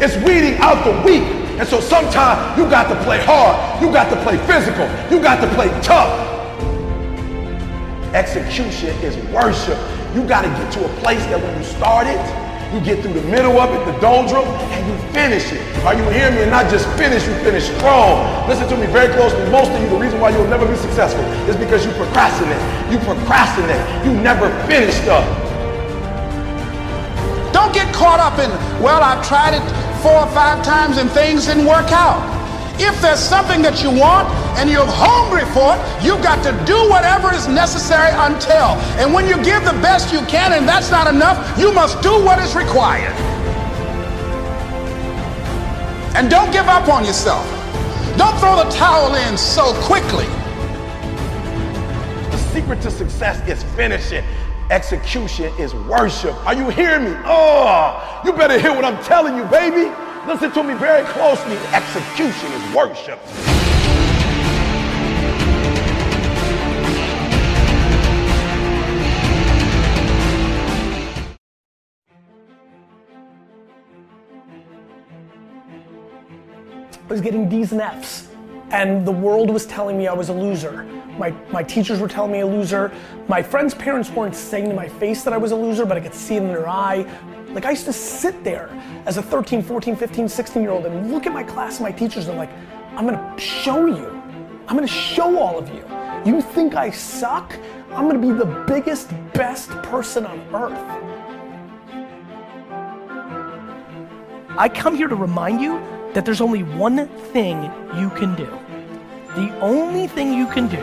It's 0.00 0.16
weeding 0.24 0.58
out 0.58 0.84
the 0.84 0.92
weak. 1.02 1.22
And 1.58 1.68
so 1.68 1.80
sometimes 1.80 2.58
you 2.58 2.68
got 2.70 2.88
to 2.88 3.04
play 3.04 3.22
hard. 3.22 3.82
You 3.82 3.92
got 3.92 4.08
to 4.10 4.16
play 4.22 4.38
physical. 4.46 4.88
You 5.10 5.22
got 5.22 5.40
to 5.40 5.54
play 5.54 5.68
tough. 5.82 6.10
Execution 8.14 8.90
is 9.04 9.16
worship. 9.32 9.78
You 10.14 10.26
got 10.26 10.42
to 10.42 10.48
get 10.48 10.72
to 10.72 10.84
a 10.84 11.00
place 11.00 11.24
that 11.26 11.40
when 11.40 11.56
you 11.58 11.64
start 11.64 12.06
it, 12.06 12.49
you 12.72 12.80
get 12.80 13.02
through 13.02 13.14
the 13.14 13.26
middle 13.26 13.58
of 13.58 13.74
it, 13.74 13.84
the 13.92 13.98
doldrum, 13.98 14.46
and 14.46 14.82
you 14.86 14.94
finish 15.12 15.52
it. 15.52 15.60
Are 15.84 15.94
you 15.94 16.04
hearing 16.10 16.34
me? 16.36 16.42
And 16.42 16.50
not 16.50 16.70
just 16.70 16.86
finish, 16.96 17.26
you 17.26 17.34
finish 17.42 17.66
strong. 17.76 18.48
Listen 18.48 18.68
to 18.68 18.76
me 18.76 18.86
very 18.86 19.12
closely. 19.14 19.42
Most 19.50 19.70
of 19.72 19.82
you, 19.82 19.88
the 19.88 19.98
reason 19.98 20.20
why 20.20 20.30
you'll 20.30 20.46
never 20.46 20.66
be 20.66 20.76
successful 20.76 21.24
is 21.50 21.56
because 21.56 21.84
you 21.84 21.92
procrastinate. 21.92 22.62
You 22.92 22.98
procrastinate. 23.02 23.82
You 24.06 24.14
never 24.22 24.48
finish 24.66 24.94
stuff. 25.02 25.26
Don't 27.52 27.74
get 27.74 27.92
caught 27.92 28.20
up 28.20 28.38
in, 28.38 28.50
well, 28.82 29.02
I've 29.02 29.26
tried 29.26 29.54
it 29.54 29.64
four 30.02 30.14
or 30.14 30.30
five 30.30 30.64
times 30.64 30.98
and 30.98 31.10
things 31.10 31.46
didn't 31.46 31.66
work 31.66 31.90
out. 31.92 32.39
If 32.82 32.98
there's 33.02 33.20
something 33.20 33.60
that 33.60 33.82
you 33.82 33.90
want 33.90 34.26
and 34.56 34.70
you're 34.70 34.88
hungry 34.88 35.44
for 35.52 35.76
it, 35.76 35.80
you've 36.02 36.22
got 36.22 36.42
to 36.48 36.52
do 36.64 36.88
whatever 36.88 37.28
is 37.34 37.46
necessary 37.46 38.08
until. 38.14 38.80
And 38.96 39.12
when 39.12 39.28
you 39.28 39.36
give 39.44 39.62
the 39.64 39.76
best 39.84 40.10
you 40.10 40.20
can 40.24 40.54
and 40.54 40.66
that's 40.66 40.90
not 40.90 41.06
enough, 41.06 41.36
you 41.58 41.74
must 41.74 42.00
do 42.00 42.24
what 42.24 42.38
is 42.40 42.56
required. 42.56 43.12
And 46.16 46.30
don't 46.30 46.50
give 46.52 46.66
up 46.68 46.88
on 46.88 47.04
yourself. 47.04 47.44
Don't 48.16 48.36
throw 48.40 48.56
the 48.56 48.70
towel 48.70 49.14
in 49.14 49.36
so 49.36 49.74
quickly. 49.84 50.26
The 52.32 52.38
secret 52.50 52.80
to 52.80 52.90
success 52.90 53.46
is 53.46 53.62
finishing. 53.76 54.24
Execution 54.70 55.52
is 55.58 55.74
worship. 55.74 56.34
Are 56.46 56.54
you 56.54 56.70
hearing 56.70 57.04
me? 57.04 57.12
Oh, 57.24 58.22
you 58.24 58.32
better 58.32 58.58
hear 58.58 58.72
what 58.72 58.86
I'm 58.86 59.02
telling 59.04 59.36
you, 59.36 59.44
baby. 59.44 59.92
Listen 60.26 60.52
to 60.52 60.62
me 60.62 60.74
very 60.74 61.02
closely. 61.06 61.56
Execution 61.72 62.52
is 62.52 62.74
worship. 62.74 63.18
I 77.02 77.12
was 77.12 77.22
getting 77.22 77.48
D's 77.48 77.72
and 77.72 77.80
F's, 77.80 78.28
and 78.70 79.06
the 79.06 79.10
world 79.10 79.50
was 79.50 79.64
telling 79.64 79.96
me 79.96 80.06
I 80.06 80.12
was 80.12 80.28
a 80.28 80.34
loser. 80.34 80.84
My, 81.18 81.30
my 81.50 81.62
teachers 81.62 81.98
were 81.98 82.08
telling 82.08 82.30
me 82.30 82.40
a 82.40 82.46
loser. 82.46 82.92
My 83.26 83.42
friends' 83.42 83.74
parents 83.74 84.10
weren't 84.10 84.36
saying 84.36 84.68
to 84.68 84.74
my 84.74 84.88
face 84.88 85.24
that 85.24 85.32
I 85.32 85.38
was 85.38 85.52
a 85.52 85.56
loser, 85.56 85.86
but 85.86 85.96
I 85.96 86.00
could 86.00 86.14
see 86.14 86.36
it 86.36 86.42
in 86.42 86.48
their 86.48 86.68
eye. 86.68 87.06
Like 87.52 87.66
I 87.66 87.70
used 87.70 87.86
to 87.86 87.92
sit 87.92 88.44
there 88.44 88.70
as 89.06 89.16
a 89.16 89.22
13, 89.22 89.62
14, 89.62 89.96
15, 89.96 90.28
16 90.28 90.62
year 90.62 90.70
old 90.70 90.86
and 90.86 91.10
look 91.10 91.26
at 91.26 91.32
my 91.32 91.42
class 91.42 91.78
and 91.78 91.84
my 91.84 91.92
teachers 91.92 92.28
and 92.28 92.32
I'm 92.32 92.38
like, 92.38 92.50
I'm 92.96 93.04
gonna 93.06 93.38
show 93.38 93.86
you. 93.86 94.08
I'm 94.68 94.76
gonna 94.76 94.86
show 94.86 95.38
all 95.38 95.58
of 95.58 95.68
you. 95.68 95.84
You 96.24 96.42
think 96.42 96.76
I 96.76 96.90
suck? 96.90 97.56
I'm 97.90 98.06
gonna 98.06 98.20
be 98.20 98.30
the 98.30 98.64
biggest, 98.68 99.10
best 99.32 99.70
person 99.82 100.26
on 100.26 100.38
earth. 100.54 100.78
I 104.56 104.68
come 104.68 104.94
here 104.94 105.08
to 105.08 105.16
remind 105.16 105.60
you 105.60 105.80
that 106.12 106.24
there's 106.24 106.40
only 106.40 106.62
one 106.62 107.08
thing 107.32 107.64
you 107.96 108.10
can 108.10 108.36
do. 108.36 108.46
The 109.34 109.56
only 109.60 110.06
thing 110.06 110.34
you 110.34 110.46
can 110.46 110.68
do, 110.68 110.82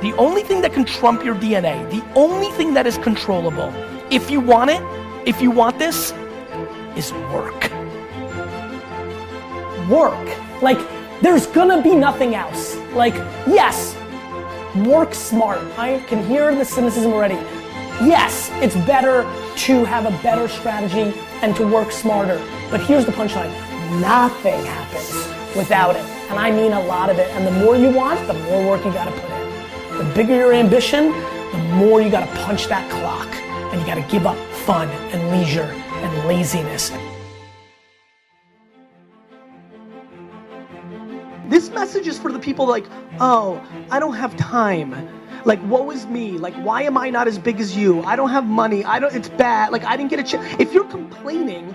the 0.00 0.14
only 0.18 0.42
thing 0.42 0.60
that 0.62 0.72
can 0.72 0.84
trump 0.84 1.24
your 1.24 1.34
DNA, 1.34 1.90
the 1.90 2.02
only 2.14 2.50
thing 2.52 2.74
that 2.74 2.86
is 2.86 2.98
controllable, 2.98 3.72
if 4.10 4.30
you 4.30 4.40
want 4.40 4.70
it, 4.70 4.82
if 5.24 5.40
you 5.40 5.50
want 5.50 5.78
this, 5.78 6.12
is 6.96 7.12
work. 7.32 7.70
Work. 9.88 10.62
Like, 10.62 10.78
there's 11.20 11.46
gonna 11.46 11.80
be 11.80 11.94
nothing 11.94 12.34
else. 12.34 12.76
Like, 12.92 13.14
yes, 13.46 13.96
work 14.86 15.14
smart. 15.14 15.60
I 15.78 16.00
can 16.08 16.26
hear 16.26 16.54
the 16.54 16.64
cynicism 16.64 17.12
already. 17.12 17.36
Yes, 18.04 18.50
it's 18.54 18.74
better 18.86 19.22
to 19.58 19.84
have 19.84 20.06
a 20.06 20.22
better 20.22 20.48
strategy 20.48 21.16
and 21.42 21.54
to 21.56 21.66
work 21.66 21.92
smarter. 21.92 22.40
But 22.70 22.80
here's 22.80 23.06
the 23.06 23.12
punchline 23.12 23.52
nothing 24.00 24.64
happens 24.64 25.12
without 25.54 25.94
it. 25.94 26.04
And 26.30 26.38
I 26.38 26.50
mean 26.50 26.72
a 26.72 26.82
lot 26.84 27.10
of 27.10 27.18
it. 27.18 27.28
And 27.32 27.46
the 27.46 27.64
more 27.64 27.76
you 27.76 27.90
want, 27.90 28.26
the 28.26 28.34
more 28.34 28.66
work 28.70 28.84
you 28.84 28.92
gotta 28.92 29.12
put 29.12 29.30
in. 29.30 29.98
The 29.98 30.14
bigger 30.14 30.34
your 30.34 30.52
ambition, 30.52 31.10
the 31.52 31.58
more 31.76 32.00
you 32.00 32.10
gotta 32.10 32.34
punch 32.40 32.66
that 32.68 32.90
clock. 32.90 33.28
And 33.72 33.80
you 33.80 33.86
gotta 33.86 34.06
give 34.10 34.26
up 34.26 34.38
fun 34.62 34.88
and 34.88 35.30
leisure 35.30 35.62
and 35.62 36.28
laziness. 36.28 36.92
This 41.48 41.68
message 41.70 42.06
is 42.06 42.16
for 42.18 42.30
the 42.30 42.38
people 42.38 42.66
like, 42.66 42.86
oh, 43.18 43.60
I 43.90 43.98
don't 43.98 44.14
have 44.14 44.36
time. 44.36 45.08
Like, 45.44 45.60
woe 45.64 45.90
is 45.90 46.06
me. 46.06 46.32
Like, 46.32 46.54
why 46.54 46.82
am 46.82 46.96
I 46.96 47.10
not 47.10 47.26
as 47.26 47.38
big 47.40 47.58
as 47.58 47.76
you? 47.76 48.02
I 48.04 48.14
don't 48.14 48.30
have 48.30 48.46
money. 48.46 48.84
I 48.84 49.00
don't, 49.00 49.12
it's 49.12 49.28
bad. 49.28 49.72
Like, 49.72 49.84
I 49.84 49.96
didn't 49.96 50.10
get 50.10 50.20
a 50.20 50.22
chance. 50.22 50.46
If 50.60 50.72
you're 50.72 50.88
complaining, 50.88 51.74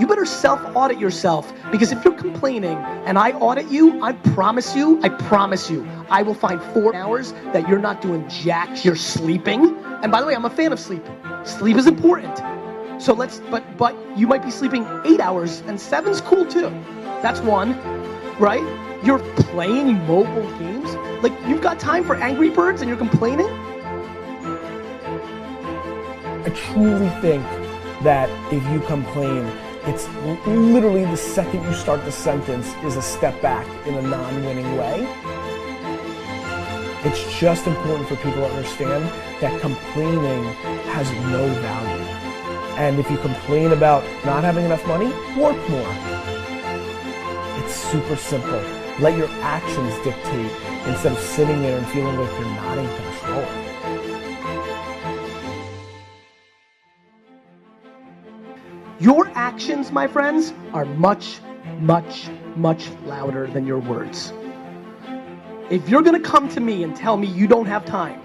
you 0.00 0.08
better 0.08 0.26
self 0.26 0.60
audit 0.74 0.98
yourself 0.98 1.52
because 1.70 1.92
if 1.92 2.04
you're 2.04 2.14
complaining 2.14 2.76
and 3.06 3.16
I 3.16 3.30
audit 3.32 3.70
you, 3.70 4.02
I 4.02 4.12
promise 4.12 4.74
you, 4.74 5.00
I 5.04 5.08
promise 5.08 5.70
you, 5.70 5.88
I 6.10 6.22
will 6.22 6.34
find 6.34 6.60
four 6.74 6.96
hours 6.96 7.32
that 7.52 7.68
you're 7.68 7.78
not 7.78 8.02
doing 8.02 8.28
jack, 8.28 8.84
you're 8.84 8.96
sleeping. 8.96 9.76
And 10.02 10.10
by 10.10 10.20
the 10.20 10.26
way, 10.26 10.34
I'm 10.34 10.44
a 10.44 10.50
fan 10.50 10.72
of 10.72 10.80
sleep. 10.80 11.04
Sleep 11.44 11.76
is 11.76 11.86
important. 11.86 12.40
So 13.00 13.12
let's, 13.12 13.40
but, 13.50 13.76
but 13.76 13.94
you 14.16 14.26
might 14.26 14.42
be 14.42 14.50
sleeping 14.50 14.86
eight 15.04 15.20
hours 15.20 15.60
and 15.66 15.78
seven's 15.78 16.20
cool 16.20 16.46
too. 16.46 16.70
That's 17.22 17.40
one, 17.40 17.78
right? 18.38 18.62
You're 19.04 19.18
playing 19.34 20.06
mobile 20.06 20.50
games. 20.58 20.94
Like 21.22 21.32
you've 21.46 21.60
got 21.60 21.78
time 21.78 22.04
for 22.04 22.16
Angry 22.16 22.48
Birds 22.48 22.80
and 22.80 22.88
you're 22.88 22.98
complaining. 22.98 23.48
I 26.44 26.52
truly 26.72 27.10
think 27.20 27.42
that 28.02 28.30
if 28.52 28.62
you 28.72 28.80
complain, 28.80 29.44
it's 29.84 30.08
literally 30.46 31.04
the 31.04 31.16
second 31.16 31.62
you 31.64 31.74
start 31.74 32.02
the 32.06 32.12
sentence 32.12 32.72
is 32.84 32.96
a 32.96 33.02
step 33.02 33.40
back 33.42 33.66
in 33.86 33.94
a 33.94 34.02
non-winning 34.02 34.76
way. 34.78 35.06
It's 37.06 37.38
just 37.38 37.66
important 37.66 38.08
for 38.08 38.16
people 38.16 38.32
to 38.32 38.46
understand 38.46 39.04
that 39.42 39.60
complaining 39.60 40.42
has 40.94 41.10
no 41.30 41.46
value. 41.60 42.04
And 42.78 42.98
if 42.98 43.10
you 43.10 43.18
complain 43.18 43.72
about 43.72 44.02
not 44.24 44.42
having 44.42 44.64
enough 44.64 44.86
money, 44.86 45.08
work 45.38 45.58
more. 45.68 45.94
It's 47.62 47.74
super 47.74 48.16
simple. 48.16 48.58
Let 49.00 49.18
your 49.18 49.28
actions 49.42 49.92
dictate 50.02 50.50
instead 50.86 51.12
of 51.12 51.18
sitting 51.18 51.60
there 51.60 51.76
and 51.76 51.86
feeling 51.88 52.16
like 52.16 52.30
you're 52.40 52.48
not 52.48 52.78
in 52.78 52.88
control. 52.96 53.44
Your 58.98 59.28
actions, 59.34 59.92
my 59.92 60.06
friends, 60.06 60.54
are 60.72 60.86
much, 60.86 61.40
much, 61.80 62.30
much 62.56 62.88
louder 63.04 63.46
than 63.46 63.66
your 63.66 63.80
words. 63.80 64.32
If 65.70 65.88
you're 65.88 66.02
gonna 66.02 66.20
come 66.20 66.50
to 66.50 66.60
me 66.60 66.82
and 66.82 66.94
tell 66.94 67.16
me 67.16 67.26
you 67.26 67.46
don't 67.46 67.64
have 67.64 67.86
time, 67.86 68.20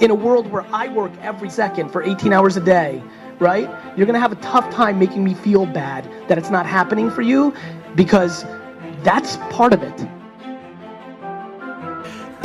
in 0.00 0.10
a 0.10 0.14
world 0.14 0.46
where 0.50 0.66
I 0.74 0.88
work 0.88 1.10
every 1.22 1.48
second 1.48 1.90
for 1.90 2.02
18 2.02 2.34
hours 2.34 2.58
a 2.58 2.60
day, 2.60 3.02
right? 3.38 3.68
You're 3.96 4.06
gonna 4.06 4.20
have 4.20 4.32
a 4.32 4.36
tough 4.36 4.70
time 4.70 4.98
making 4.98 5.24
me 5.24 5.32
feel 5.32 5.64
bad 5.64 6.06
that 6.28 6.36
it's 6.36 6.50
not 6.50 6.66
happening 6.66 7.10
for 7.10 7.22
you 7.22 7.54
because 7.94 8.44
that's 9.02 9.38
part 9.48 9.72
of 9.72 9.82
it. 9.82 10.06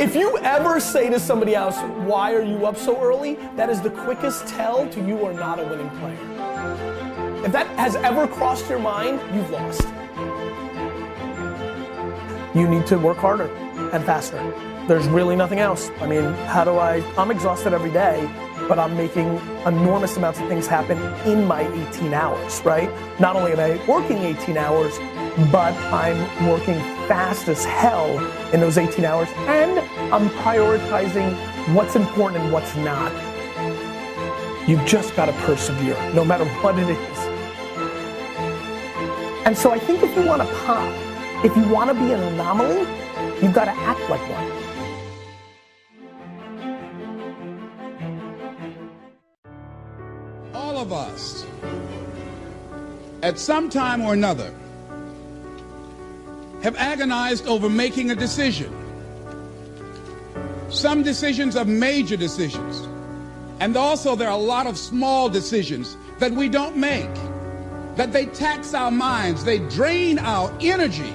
If 0.00 0.16
you 0.16 0.38
ever 0.38 0.80
say 0.80 1.10
to 1.10 1.20
somebody 1.20 1.54
else, 1.54 1.78
why 2.06 2.32
are 2.32 2.42
you 2.42 2.64
up 2.64 2.78
so 2.78 2.98
early? 3.02 3.34
That 3.56 3.68
is 3.68 3.82
the 3.82 3.90
quickest 3.90 4.46
tell 4.48 4.88
to 4.88 5.06
you 5.06 5.26
are 5.26 5.34
not 5.34 5.60
a 5.60 5.64
winning 5.64 5.90
player. 5.98 7.44
If 7.44 7.52
that 7.52 7.66
has 7.78 7.96
ever 7.96 8.26
crossed 8.26 8.68
your 8.70 8.78
mind, 8.78 9.20
you've 9.34 9.50
lost. 9.50 9.86
You 12.54 12.66
need 12.66 12.86
to 12.86 12.98
work 12.98 13.18
harder 13.18 13.50
and 13.92 14.04
faster. 14.04 14.38
There's 14.86 15.08
really 15.08 15.36
nothing 15.36 15.58
else. 15.58 15.90
I 16.00 16.06
mean, 16.06 16.24
how 16.46 16.64
do 16.64 16.78
I? 16.78 17.02
I'm 17.18 17.30
exhausted 17.30 17.72
every 17.72 17.90
day, 17.90 18.28
but 18.68 18.78
I'm 18.78 18.96
making 18.96 19.40
enormous 19.66 20.16
amounts 20.16 20.40
of 20.40 20.48
things 20.48 20.66
happen 20.66 20.98
in 21.28 21.46
my 21.46 21.62
18 21.90 22.14
hours, 22.14 22.62
right? 22.64 22.90
Not 23.20 23.36
only 23.36 23.52
am 23.52 23.60
I 23.60 23.84
working 23.86 24.18
18 24.18 24.56
hours, 24.56 24.96
but 25.50 25.74
I'm 25.92 26.48
working 26.48 26.78
fast 27.08 27.48
as 27.48 27.64
hell 27.64 28.18
in 28.52 28.60
those 28.60 28.78
18 28.78 29.04
hours, 29.04 29.28
and 29.48 29.78
I'm 30.12 30.28
prioritizing 30.30 31.34
what's 31.74 31.96
important 31.96 32.44
and 32.44 32.52
what's 32.52 32.74
not. 32.76 33.12
You've 34.68 34.84
just 34.86 35.14
got 35.14 35.26
to 35.26 35.32
persevere, 35.44 35.96
no 36.12 36.24
matter 36.24 36.44
what 36.62 36.78
it 36.78 36.88
is. 36.88 37.18
And 39.46 39.56
so 39.56 39.70
I 39.70 39.78
think 39.78 40.02
if 40.02 40.16
you 40.16 40.24
want 40.24 40.42
to 40.42 40.54
pop, 40.64 40.92
if 41.44 41.56
you 41.56 41.68
want 41.68 41.90
to 41.90 41.94
be 41.94 42.12
an 42.12 42.20
anomaly, 42.20 42.84
you've 43.42 43.52
got 43.52 43.66
to 43.66 43.72
act 43.72 44.00
like 44.10 44.20
one. 44.28 44.52
All 50.54 50.78
of 50.78 50.92
us, 50.92 51.44
at 53.22 53.38
some 53.38 53.70
time 53.70 54.02
or 54.02 54.12
another, 54.12 54.52
have 56.62 56.76
agonized 56.76 57.46
over 57.46 57.68
making 57.68 58.10
a 58.10 58.14
decision. 58.14 58.72
Some 60.68 61.02
decisions 61.02 61.56
are 61.56 61.64
major 61.64 62.16
decisions. 62.16 62.88
And 63.60 63.76
also 63.76 64.16
there 64.16 64.28
are 64.28 64.38
a 64.38 64.42
lot 64.42 64.66
of 64.66 64.76
small 64.76 65.28
decisions 65.28 65.96
that 66.18 66.32
we 66.32 66.48
don't 66.48 66.76
make, 66.76 67.14
that 67.96 68.12
they 68.12 68.26
tax 68.26 68.74
our 68.74 68.90
minds, 68.90 69.44
they 69.44 69.60
drain 69.70 70.18
our 70.18 70.52
energy, 70.60 71.14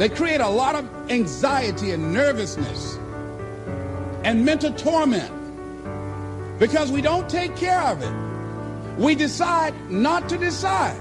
they 0.00 0.08
create 0.08 0.40
a 0.40 0.48
lot 0.48 0.74
of 0.74 0.88
anxiety 1.10 1.90
and 1.90 2.14
nervousness 2.14 2.96
and 4.24 4.42
mental 4.42 4.72
torment 4.72 5.30
because 6.58 6.90
we 6.90 7.02
don't 7.02 7.28
take 7.28 7.54
care 7.54 7.82
of 7.82 8.00
it. 8.00 8.98
We 8.98 9.14
decide 9.14 9.74
not 9.90 10.26
to 10.30 10.38
decide, 10.38 10.96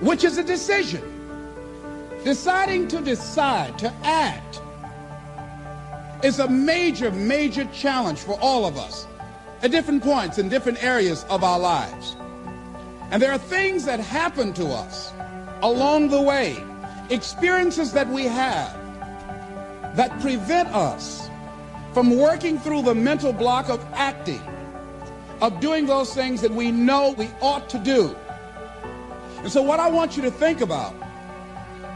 which 0.00 0.24
is 0.24 0.38
a 0.38 0.42
decision. 0.42 1.02
Deciding 2.24 2.88
to 2.88 3.02
decide, 3.02 3.78
to 3.78 3.92
act, 4.02 4.62
is 6.24 6.38
a 6.38 6.48
major, 6.48 7.10
major 7.10 7.66
challenge 7.74 8.20
for 8.20 8.40
all 8.40 8.64
of 8.64 8.78
us 8.78 9.06
at 9.60 9.70
different 9.70 10.02
points 10.02 10.38
in 10.38 10.48
different 10.48 10.82
areas 10.82 11.24
of 11.28 11.44
our 11.44 11.58
lives. 11.58 12.16
And 13.10 13.20
there 13.20 13.32
are 13.32 13.38
things 13.38 13.84
that 13.84 14.00
happen 14.00 14.54
to 14.54 14.68
us 14.68 15.12
along 15.60 16.08
the 16.08 16.22
way, 16.22 16.56
experiences 17.10 17.92
that 17.92 18.08
we 18.08 18.24
have 18.24 18.72
that 19.96 20.18
prevent 20.20 20.68
us 20.68 21.28
from 21.92 22.16
working 22.16 22.58
through 22.58 22.82
the 22.82 22.94
mental 22.94 23.32
block 23.32 23.68
of 23.68 23.84
acting, 23.94 24.42
of 25.40 25.58
doing 25.60 25.86
those 25.86 26.14
things 26.14 26.40
that 26.40 26.50
we 26.50 26.70
know 26.70 27.14
we 27.18 27.28
ought 27.40 27.68
to 27.70 27.78
do. 27.78 28.14
And 29.38 29.50
so, 29.50 29.62
what 29.62 29.80
I 29.80 29.88
want 29.88 30.16
you 30.16 30.22
to 30.22 30.30
think 30.30 30.60
about 30.60 30.94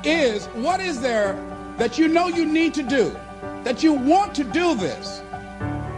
is 0.05 0.47
what 0.47 0.81
is 0.81 1.01
there 1.01 1.35
that 1.79 1.99
you 1.99 2.09
know 2.09 2.29
you 2.29 2.45
need 2.47 2.75
to 2.75 2.83
do, 2.83 3.17
that 3.65 3.83
you 3.83 3.93
want 3.93 4.35
to 4.37 4.45
do 4.45 4.75
this, 4.75 5.23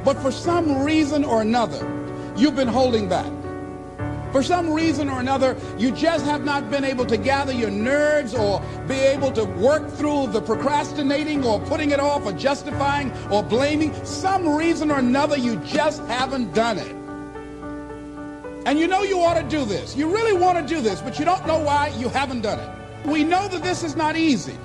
but 0.04 0.18
for 0.18 0.30
some 0.30 0.82
reason 0.82 1.24
or 1.24 1.42
another, 1.42 1.80
you've 2.36 2.56
been 2.56 2.68
holding 2.68 3.08
back. 3.08 3.30
For 4.34 4.42
some 4.42 4.72
reason 4.72 5.08
or 5.08 5.20
another, 5.20 5.56
you 5.78 5.92
just 5.92 6.24
have 6.24 6.44
not 6.44 6.68
been 6.68 6.82
able 6.82 7.06
to 7.06 7.16
gather 7.16 7.52
your 7.52 7.70
nerves 7.70 8.34
or 8.34 8.60
be 8.88 8.96
able 8.96 9.30
to 9.30 9.44
work 9.44 9.88
through 9.88 10.26
the 10.32 10.42
procrastinating 10.42 11.44
or 11.44 11.60
putting 11.60 11.92
it 11.92 12.00
off 12.00 12.26
or 12.26 12.32
justifying 12.32 13.12
or 13.30 13.44
blaming. 13.44 13.94
Some 14.04 14.56
reason 14.56 14.90
or 14.90 14.98
another, 14.98 15.36
you 15.38 15.54
just 15.58 16.02
haven't 16.06 16.52
done 16.52 16.78
it. 16.78 16.92
And 18.66 18.76
you 18.76 18.88
know 18.88 19.04
you 19.04 19.20
ought 19.20 19.40
to 19.40 19.48
do 19.48 19.64
this. 19.64 19.94
You 19.94 20.12
really 20.12 20.36
want 20.36 20.58
to 20.58 20.74
do 20.74 20.80
this, 20.80 21.00
but 21.00 21.16
you 21.16 21.24
don't 21.24 21.46
know 21.46 21.60
why 21.60 21.94
you 21.96 22.08
haven't 22.08 22.40
done 22.40 22.58
it. 22.58 23.06
We 23.06 23.22
know 23.22 23.46
that 23.46 23.62
this 23.62 23.84
is 23.84 23.94
not 23.94 24.16
easy. 24.16 24.58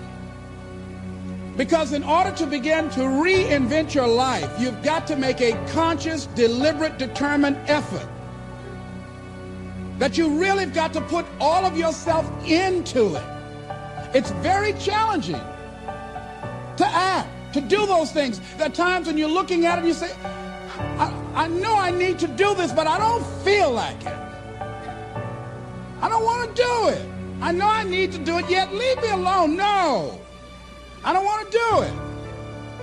Because 1.58 1.94
in 1.94 2.04
order 2.04 2.32
to 2.38 2.48
begin 2.48 2.90
to 2.90 3.02
reinvent 3.02 3.94
your 3.94 4.08
life, 4.08 4.50
you've 4.60 4.82
got 4.82 5.06
to 5.06 5.16
make 5.16 5.42
a 5.42 5.52
conscious, 5.68 6.26
deliberate, 6.26 6.98
determined 6.98 7.58
effort. 7.68 8.10
That 10.00 10.18
you 10.18 10.40
really 10.40 10.64
have 10.64 10.74
got 10.74 10.94
to 10.94 11.02
put 11.02 11.26
all 11.40 11.66
of 11.66 11.78
yourself 11.78 12.26
into 12.46 13.16
it. 13.16 13.24
It's 14.14 14.32
very 14.32 14.74
challenging 14.74 15.42
to 16.78 16.86
act, 16.86 17.54
to 17.54 17.62
do 17.62 17.86
those 17.86 18.12
things. 18.12 18.40
There 18.58 18.68
are 18.68 18.72
times 18.72 19.08
when 19.08 19.18
you're 19.18 19.30
looking 19.30 19.66
at 19.66 19.76
it 19.76 19.80
and 19.80 19.88
you 19.88 19.94
say, 19.94 20.12
I, 20.98 21.14
I 21.36 21.48
know 21.50 21.76
I 21.76 21.92
need 21.92 22.18
to 22.20 22.28
do 22.28 22.56
this, 22.56 22.72
but 22.72 22.88
I 22.88 22.98
don't 22.98 23.26
feel 23.44 23.72
like 23.72 24.02
it. 24.02 24.18
I 26.02 26.08
don't 26.08 26.24
want 26.24 26.56
to 26.56 26.64
do 26.64 26.88
it. 26.88 27.06
I 27.42 27.52
know 27.52 27.68
I 27.68 27.84
need 27.84 28.14
to 28.14 28.20
do 28.20 28.38
it, 28.38 28.50
yet 28.50 28.74
leave 28.74 29.02
me 29.02 29.10
alone. 29.10 29.58
No. 29.58 30.20
I 31.04 31.14
don't 31.14 31.26
want 31.26 31.52
to 31.52 31.58
do 31.58 31.82
it. 31.82 31.94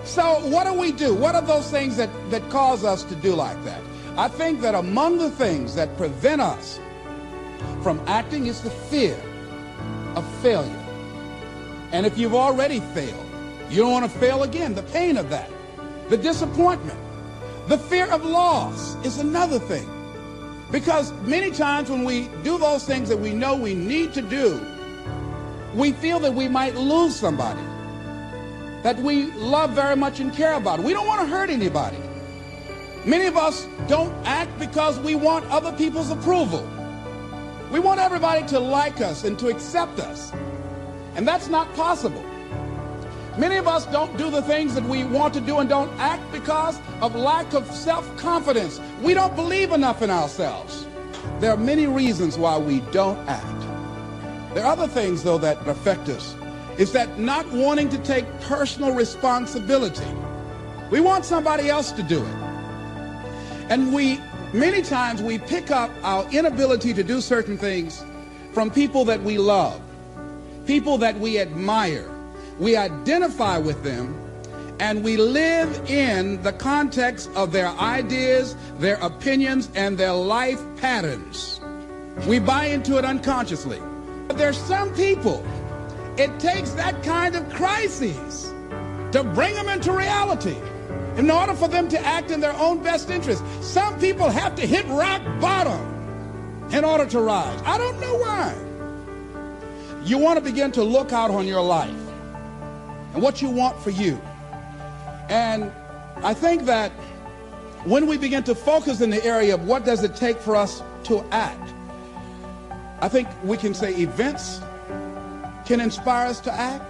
So 0.06 0.46
what 0.48 0.64
do 0.64 0.74
we 0.74 0.92
do? 0.92 1.14
What 1.14 1.34
are 1.34 1.42
those 1.42 1.70
things 1.70 1.96
that, 1.96 2.10
that 2.30 2.48
cause 2.50 2.84
us 2.84 3.02
to 3.04 3.14
do 3.16 3.34
like 3.34 3.62
that? 3.64 3.82
I 4.16 4.28
think 4.28 4.60
that 4.60 4.74
among 4.74 5.18
the 5.18 5.30
things 5.30 5.74
that 5.74 5.96
prevent 5.96 6.40
us 6.40 6.78
from 7.86 8.02
acting 8.08 8.48
is 8.48 8.62
the 8.62 8.70
fear 8.90 9.16
of 10.16 10.26
failure. 10.42 10.84
And 11.92 12.04
if 12.04 12.18
you've 12.18 12.34
already 12.34 12.80
failed, 12.80 13.24
you 13.70 13.76
don't 13.76 13.92
want 13.92 14.10
to 14.10 14.18
fail 14.18 14.42
again. 14.42 14.74
The 14.74 14.82
pain 14.82 15.16
of 15.16 15.30
that, 15.30 15.48
the 16.08 16.16
disappointment, 16.16 16.98
the 17.68 17.78
fear 17.78 18.10
of 18.10 18.24
loss 18.24 18.96
is 19.06 19.20
another 19.20 19.60
thing. 19.60 19.88
Because 20.72 21.12
many 21.22 21.52
times 21.52 21.88
when 21.88 22.02
we 22.02 22.26
do 22.42 22.58
those 22.58 22.84
things 22.84 23.08
that 23.08 23.18
we 23.18 23.32
know 23.32 23.54
we 23.54 23.74
need 23.76 24.12
to 24.14 24.22
do, 24.22 24.60
we 25.72 25.92
feel 25.92 26.18
that 26.18 26.34
we 26.34 26.48
might 26.48 26.74
lose 26.74 27.14
somebody 27.14 27.62
that 28.82 28.98
we 28.98 29.30
love 29.34 29.70
very 29.70 29.94
much 29.94 30.18
and 30.18 30.34
care 30.34 30.54
about. 30.54 30.80
We 30.80 30.92
don't 30.92 31.06
want 31.06 31.20
to 31.20 31.26
hurt 31.28 31.50
anybody. 31.50 31.98
Many 33.04 33.26
of 33.26 33.36
us 33.36 33.68
don't 33.86 34.12
act 34.26 34.58
because 34.58 34.98
we 34.98 35.14
want 35.14 35.44
other 35.52 35.70
people's 35.70 36.10
approval. 36.10 36.68
We 37.70 37.80
want 37.80 38.00
everybody 38.00 38.46
to 38.48 38.58
like 38.58 39.00
us 39.00 39.24
and 39.24 39.38
to 39.38 39.48
accept 39.48 39.98
us. 39.98 40.32
And 41.14 41.26
that's 41.26 41.48
not 41.48 41.72
possible. 41.74 42.24
Many 43.38 43.56
of 43.56 43.68
us 43.68 43.86
don't 43.86 44.16
do 44.16 44.30
the 44.30 44.42
things 44.42 44.74
that 44.74 44.84
we 44.84 45.04
want 45.04 45.34
to 45.34 45.40
do 45.40 45.58
and 45.58 45.68
don't 45.68 45.92
act 45.98 46.30
because 46.32 46.80
of 47.02 47.14
lack 47.14 47.52
of 47.52 47.70
self-confidence. 47.70 48.80
We 49.02 49.14
don't 49.14 49.34
believe 49.36 49.72
enough 49.72 50.00
in 50.02 50.10
ourselves. 50.10 50.86
There 51.40 51.50
are 51.50 51.56
many 51.56 51.86
reasons 51.86 52.38
why 52.38 52.56
we 52.56 52.80
don't 52.92 53.18
act. 53.28 54.54
There 54.54 54.64
are 54.64 54.72
other 54.72 54.88
things, 54.88 55.22
though, 55.22 55.38
that 55.38 55.66
affect 55.68 56.08
us 56.08 56.34
is 56.78 56.92
that 56.92 57.18
not 57.18 57.50
wanting 57.52 57.88
to 57.88 57.98
take 57.98 58.26
personal 58.40 58.92
responsibility. 58.92 60.06
We 60.90 61.00
want 61.00 61.24
somebody 61.24 61.68
else 61.68 61.90
to 61.92 62.02
do 62.02 62.22
it. 62.22 62.36
And 63.70 63.92
we, 63.92 64.20
many 64.52 64.82
times, 64.82 65.22
we 65.22 65.38
pick 65.38 65.70
up 65.70 65.90
our 66.02 66.30
inability 66.30 66.94
to 66.94 67.02
do 67.02 67.20
certain 67.20 67.56
things 67.58 68.04
from 68.52 68.70
people 68.70 69.04
that 69.04 69.22
we 69.22 69.38
love, 69.38 69.80
people 70.66 70.98
that 70.98 71.18
we 71.18 71.38
admire. 71.38 72.10
We 72.58 72.76
identify 72.76 73.58
with 73.58 73.82
them 73.82 74.18
and 74.78 75.02
we 75.02 75.16
live 75.16 75.90
in 75.90 76.42
the 76.42 76.52
context 76.52 77.30
of 77.34 77.52
their 77.52 77.68
ideas, 77.68 78.56
their 78.78 78.96
opinions, 78.96 79.70
and 79.74 79.96
their 79.96 80.12
life 80.12 80.62
patterns. 80.76 81.60
We 82.26 82.38
buy 82.38 82.66
into 82.66 82.98
it 82.98 83.04
unconsciously. 83.04 83.80
But 84.26 84.38
there's 84.38 84.58
some 84.58 84.94
people 84.94 85.44
it 86.18 86.40
takes 86.40 86.70
that 86.72 87.02
kind 87.02 87.36
of 87.36 87.48
crisis 87.50 88.50
to 89.12 89.22
bring 89.22 89.54
them 89.54 89.68
into 89.68 89.92
reality 89.92 90.56
in 91.16 91.30
order 91.30 91.54
for 91.54 91.68
them 91.68 91.88
to 91.88 91.98
act 92.06 92.30
in 92.30 92.40
their 92.40 92.54
own 92.54 92.82
best 92.82 93.10
interest. 93.10 93.42
Some 93.62 93.98
people 93.98 94.28
have 94.28 94.54
to 94.56 94.66
hit 94.66 94.86
rock 94.88 95.22
bottom 95.40 95.96
in 96.72 96.84
order 96.84 97.06
to 97.06 97.20
rise. 97.20 97.60
I 97.64 97.78
don't 97.78 98.00
know 98.00 98.16
why. 98.16 98.54
You 100.04 100.18
want 100.18 100.38
to 100.38 100.44
begin 100.44 100.72
to 100.72 100.84
look 100.84 101.12
out 101.12 101.30
on 101.30 101.46
your 101.46 101.62
life 101.62 101.90
and 103.14 103.22
what 103.22 103.40
you 103.40 103.50
want 103.50 103.78
for 103.80 103.90
you. 103.90 104.20
And 105.28 105.72
I 106.18 106.34
think 106.34 106.64
that 106.66 106.92
when 107.84 108.06
we 108.06 108.18
begin 108.18 108.42
to 108.44 108.54
focus 108.54 109.00
in 109.00 109.10
the 109.10 109.24
area 109.24 109.54
of 109.54 109.66
what 109.66 109.84
does 109.84 110.02
it 110.04 110.16
take 110.16 110.38
for 110.38 110.54
us 110.54 110.82
to 111.04 111.24
act, 111.32 111.72
I 113.00 113.08
think 113.08 113.28
we 113.42 113.56
can 113.56 113.74
say 113.74 113.94
events 113.94 114.60
can 115.66 115.80
inspire 115.80 116.28
us 116.28 116.40
to 116.40 116.52
act 116.52 116.84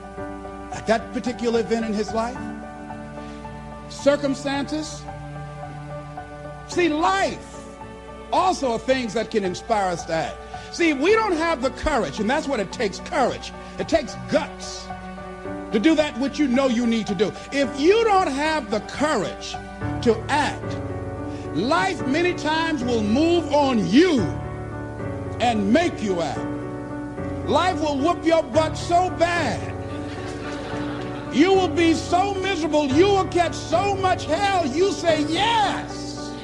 at 0.72 0.86
that 0.86 1.12
particular 1.12 1.60
event 1.60 1.86
in 1.86 1.94
his 1.94 2.12
life. 2.12 2.55
Circumstances. 4.06 5.02
See, 6.68 6.88
life 6.88 7.66
also 8.32 8.74
are 8.74 8.78
things 8.78 9.12
that 9.14 9.32
can 9.32 9.42
inspire 9.42 9.90
us 9.90 10.04
to 10.04 10.12
act. 10.12 10.36
See, 10.72 10.92
we 10.92 11.10
don't 11.14 11.32
have 11.32 11.60
the 11.60 11.70
courage, 11.70 12.20
and 12.20 12.30
that's 12.30 12.46
what 12.46 12.60
it 12.60 12.70
takes 12.70 13.00
courage. 13.00 13.52
It 13.80 13.88
takes 13.88 14.14
guts 14.30 14.86
to 15.72 15.80
do 15.80 15.96
that 15.96 16.16
which 16.20 16.38
you 16.38 16.46
know 16.46 16.68
you 16.68 16.86
need 16.86 17.08
to 17.08 17.16
do. 17.16 17.32
If 17.50 17.80
you 17.80 18.04
don't 18.04 18.30
have 18.30 18.70
the 18.70 18.78
courage 18.82 19.56
to 20.02 20.16
act, 20.28 21.56
life 21.56 22.06
many 22.06 22.34
times 22.34 22.84
will 22.84 23.02
move 23.02 23.52
on 23.52 23.84
you 23.88 24.20
and 25.40 25.72
make 25.72 26.00
you 26.00 26.20
act. 26.20 27.48
Life 27.48 27.80
will 27.80 27.98
whoop 27.98 28.24
your 28.24 28.44
butt 28.44 28.76
so 28.76 29.10
bad. 29.18 29.75
You 31.36 31.52
will 31.52 31.68
be 31.68 31.92
so 31.92 32.32
miserable. 32.32 32.86
You 32.86 33.08
will 33.08 33.28
catch 33.28 33.54
so 33.54 33.94
much 33.94 34.24
hell. 34.24 34.66
You 34.66 34.90
say, 34.90 35.22
yes, 35.24 36.34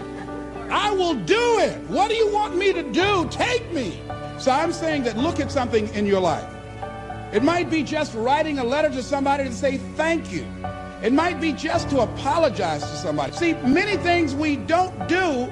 I 0.71 0.91
will 0.91 1.15
do 1.15 1.61
it. 1.61 1.79
What 1.89 2.11
do 2.11 2.15
you 2.15 2.31
want 2.31 2.59
me 2.59 2.75
to 2.75 2.83
do? 2.83 3.27
Take 3.31 3.73
me. 3.73 3.99
So 4.39 4.51
I'm 4.51 4.71
saying 4.71 5.05
that 5.05 5.17
look 5.17 5.41
at 5.41 5.51
something 5.51 5.89
in 5.95 6.05
your 6.05 6.21
life. 6.21 6.47
It 7.33 7.43
might 7.43 7.71
be 7.71 7.83
just 7.83 8.15
writing 8.15 8.59
a 8.59 8.65
letter 8.65 8.91
to 8.91 9.03
somebody 9.03 9.45
to 9.45 9.53
say 9.55 9.79
thank 9.97 10.31
you. 10.31 10.45
It 11.03 11.15
might 11.15 11.41
be 11.41 11.55
just 11.55 11.89
to 11.89 12.01
apologize 12.01 12.83
to 12.83 12.97
somebody. 12.97 13.33
See, 13.33 13.55
many 13.55 13.97
things 13.97 14.35
we 14.35 14.57
don't 14.57 15.09
do 15.09 15.51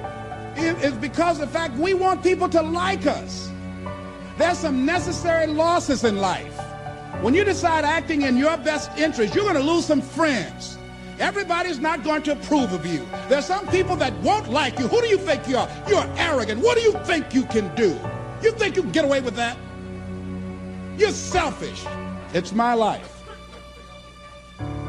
is 0.55 0.93
because 0.93 1.39
of 1.39 1.47
the 1.47 1.53
fact 1.57 1.75
we 1.77 1.95
want 1.95 2.21
people 2.21 2.47
to 2.49 2.61
like 2.61 3.07
us. 3.07 3.49
There's 4.37 4.59
some 4.59 4.85
necessary 4.85 5.47
losses 5.47 6.03
in 6.03 6.17
life. 6.17 6.50
When 7.21 7.35
you 7.35 7.43
decide 7.43 7.85
acting 7.85 8.23
in 8.23 8.35
your 8.35 8.57
best 8.57 8.97
interest, 8.97 9.35
you're 9.35 9.43
going 9.43 9.55
to 9.55 9.61
lose 9.61 9.85
some 9.85 10.01
friends. 10.01 10.79
Everybody's 11.19 11.77
not 11.77 12.03
going 12.03 12.23
to 12.23 12.31
approve 12.31 12.73
of 12.73 12.83
you. 12.83 13.07
There's 13.29 13.45
some 13.45 13.67
people 13.67 13.95
that 13.97 14.11
won't 14.21 14.49
like 14.49 14.79
you. 14.79 14.87
Who 14.87 15.01
do 15.01 15.07
you 15.07 15.19
think 15.19 15.47
you 15.47 15.57
are? 15.57 15.69
You're 15.87 16.09
arrogant. 16.17 16.61
What 16.61 16.77
do 16.77 16.83
you 16.83 16.93
think 17.03 17.31
you 17.35 17.43
can 17.45 17.73
do? 17.75 17.89
You 18.41 18.51
think 18.53 18.75
you 18.75 18.81
can 18.81 18.91
get 18.91 19.05
away 19.05 19.21
with 19.21 19.35
that? 19.35 19.55
You're 20.97 21.11
selfish. 21.11 21.85
It's 22.33 22.53
my 22.53 22.73
life. 22.73 23.23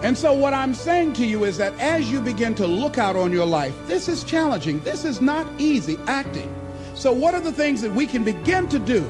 And 0.02 0.16
so 0.16 0.32
what 0.32 0.54
I'm 0.54 0.72
saying 0.72 1.12
to 1.14 1.26
you 1.26 1.44
is 1.44 1.58
that 1.58 1.78
as 1.78 2.10
you 2.10 2.22
begin 2.22 2.54
to 2.54 2.66
look 2.66 2.96
out 2.96 3.14
on 3.14 3.30
your 3.30 3.46
life, 3.46 3.74
this 3.86 4.08
is 4.08 4.24
challenging. 4.24 4.80
This 4.80 5.04
is 5.04 5.20
not 5.20 5.46
easy 5.58 5.98
acting. 6.06 6.52
So 6.94 7.12
what 7.12 7.34
are 7.34 7.40
the 7.40 7.52
things 7.52 7.82
that 7.82 7.92
we 7.92 8.06
can 8.06 8.24
begin 8.24 8.68
to 8.68 8.78
do 8.78 9.06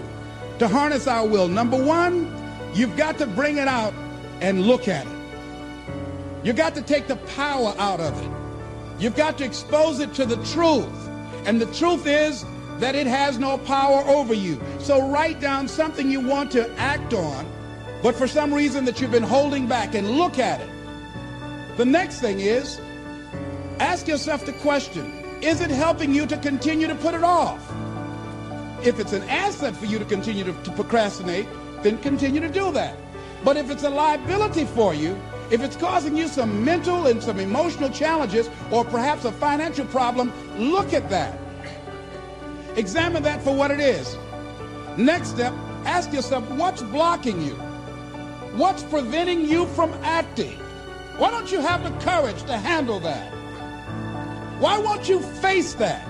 to 0.59 0.69
harness 0.69 1.09
our 1.09 1.27
will. 1.27 1.49
Number 1.49 1.83
one, 1.83 2.42
you've 2.75 2.97
got 2.97 3.19
to 3.19 3.27
bring 3.27 3.59
it 3.59 3.69
out 3.69 3.95
and 4.41 4.63
look 4.63 4.89
at 4.89 5.07
it. 5.07 5.13
You've 6.43 6.57
got 6.57 6.75
to 6.75 6.83
take 6.83 7.07
the 7.07 7.17
power 7.17 7.75
out 7.79 8.01
of 8.01 8.21
it. 8.21 8.31
You've 9.01 9.17
got 9.17 9.39
to 9.39 9.45
expose 9.45 10.01
it 10.01 10.15
to 10.15 10.27
the 10.27 10.37
truth. 10.47 11.09
And 11.47 11.61
the 11.61 11.73
truth 11.75 12.07
is 12.07 12.45
that 12.79 12.95
it 12.95 13.07
has 13.07 13.39
no 13.39 13.59
power 13.59 14.03
over 14.09 14.35
you. 14.35 14.61
So 14.79 15.09
write 15.09 15.41
down 15.41 15.69
something 15.69 16.11
you 16.11 16.21
want 16.21 16.51
to 16.53 16.71
act 16.79 17.15
on, 17.15 17.47
but 18.03 18.15
for 18.15 18.27
some 18.27 18.53
reason 18.53 18.85
that 18.87 19.01
you've 19.01 19.11
been 19.11 19.23
holding 19.23 19.67
back 19.67 19.95
and 19.95 20.11
look 20.11 20.39
at 20.39 20.61
it. 20.61 20.69
The 21.77 21.85
next 21.85 22.21
thing 22.21 22.41
is 22.41 22.81
ask 23.79 24.09
yourself 24.09 24.45
the 24.47 24.53
question, 24.55 25.13
is 25.43 25.61
it 25.61 25.71
helping 25.71 26.15
you 26.15 26.27
to 26.27 26.37
continue 26.37 26.87
to 26.87 26.95
put 26.95 27.15
it 27.15 27.25
off? 27.25 27.73
if 28.85 28.99
it's 28.99 29.13
an 29.13 29.23
asset 29.29 29.77
for 29.77 29.87
you 29.87 29.99
to 29.99 30.05
continue 30.05 30.45
to, 30.45 30.53
to 30.53 30.73
procrastinate, 30.73 31.47
then 31.83 31.99
continue 31.99 32.41
to 32.41 32.49
do 32.49 32.73
that. 32.73 32.97
But 33.45 33.57
if 33.57 33.71
it's 33.71 33.83
a 33.83 33.91
liability 33.91 34.65
for 34.65 34.95
you, 34.95 35.21
if 35.51 35.63
it's 35.63 35.77
causing 35.77 36.17
you 36.17 36.29
some 36.29 36.65
mental 36.65 37.07
and 37.09 37.23
some 37.23 37.39
emotional 37.39 37.91
challenges 37.91 38.49
or 38.71 38.85
perhaps 38.85 39.25
a 39.25 39.33
financial 39.33 39.85
problem, 39.87 40.33
look 40.57 40.95
at 40.95 41.11
that. 41.11 41.39
Examine 42.77 43.23
that 43.25 43.43
for 43.43 43.55
what 43.55 43.71
it 43.71 43.81
is. 43.81 44.17
Next 44.97 45.29
step, 45.29 45.53
ask 45.85 46.13
yourself 46.13 46.49
what's 46.53 46.83
blocking 46.83 47.43
you? 47.43 47.55
What's 48.57 48.83
preventing 48.83 49.47
you 49.47 49.67
from 49.67 49.93
acting? 50.03 50.59
Why 51.19 51.31
don't 51.31 51.51
you 51.51 51.61
have 51.61 51.83
the 51.85 51.91
courage 52.05 52.43
to 52.45 52.57
handle 52.57 53.01
that? 53.01 53.33
Why 54.59 54.79
won't 54.79 55.09
you 55.09 55.21
face 55.21 55.75
that? 55.75 56.03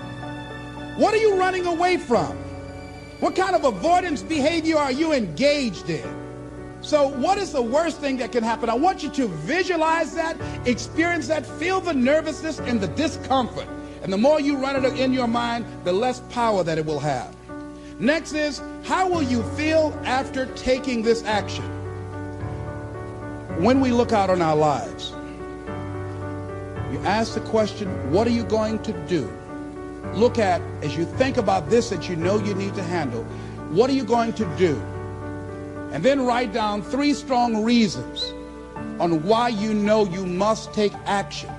What 0.99 1.15
are 1.15 1.19
you 1.19 1.37
running 1.37 1.67
away 1.67 1.97
from? 1.97 2.42
What 3.23 3.37
kind 3.37 3.55
of 3.55 3.63
avoidance 3.63 4.21
behavior 4.21 4.77
are 4.77 4.91
you 4.91 5.13
engaged 5.13 5.89
in? 5.89 6.05
So, 6.81 7.07
what 7.07 7.39
is 7.39 7.53
the 7.53 7.63
worst 7.63 8.01
thing 8.01 8.17
that 8.17 8.33
can 8.33 8.43
happen? 8.43 8.69
I 8.69 8.75
want 8.75 9.05
you 9.05 9.11
to 9.11 9.29
visualize 9.29 10.13
that, 10.17 10.37
experience 10.67 11.29
that, 11.29 11.47
feel 11.47 11.81
the 11.81 11.95
nervousness 11.95 12.59
and 12.59 12.81
the 12.81 12.89
discomfort. 12.89 13.69
And 14.03 14.13
the 14.13 14.17
more 14.17 14.41
you 14.41 14.57
run 14.57 14.85
it 14.85 14.99
in 14.99 15.13
your 15.13 15.29
mind, 15.29 15.67
the 15.85 15.93
less 15.93 16.19
power 16.31 16.65
that 16.65 16.79
it 16.79 16.85
will 16.85 16.99
have. 16.99 17.33
Next 18.01 18.33
is, 18.33 18.61
how 18.83 19.09
will 19.09 19.23
you 19.23 19.45
feel 19.51 19.97
after 20.05 20.47
taking 20.57 21.03
this 21.03 21.23
action? 21.23 21.63
When 23.63 23.81
we 23.81 23.93
look 23.93 24.11
out 24.11 24.31
on 24.31 24.43
our 24.43 24.57
lives, 24.57 25.11
you 26.91 26.99
ask 27.05 27.35
the 27.35 27.41
question, 27.43 27.89
what 28.11 28.27
are 28.27 28.31
you 28.31 28.43
going 28.43 28.83
to 28.83 28.93
do? 29.07 29.33
Look 30.15 30.39
at, 30.39 30.61
as 30.83 30.97
you 30.97 31.05
think 31.05 31.37
about 31.37 31.71
this 31.71 31.91
that 31.91 32.09
you 32.09 32.17
know 32.17 32.39
you 32.39 32.55
need 32.55 32.75
to 32.75 32.83
handle, 32.83 33.25
what 33.71 33.89
are 33.89 33.95
you 33.95 34.05
going 34.05 34.35
to 34.35 34.45
do? 34.57 34.81
And 35.93 36.05
then 36.05 36.25
write 36.27 36.53
down 36.53 36.83
three 36.83 37.15
strong 37.15 37.65
reasons 37.65 38.33
on 39.01 39.23
why 39.23 39.49
you 39.49 39.75
know 39.75 40.05
you 40.05 40.27
must 40.27 40.73
take 40.75 40.93
action. 41.07 41.51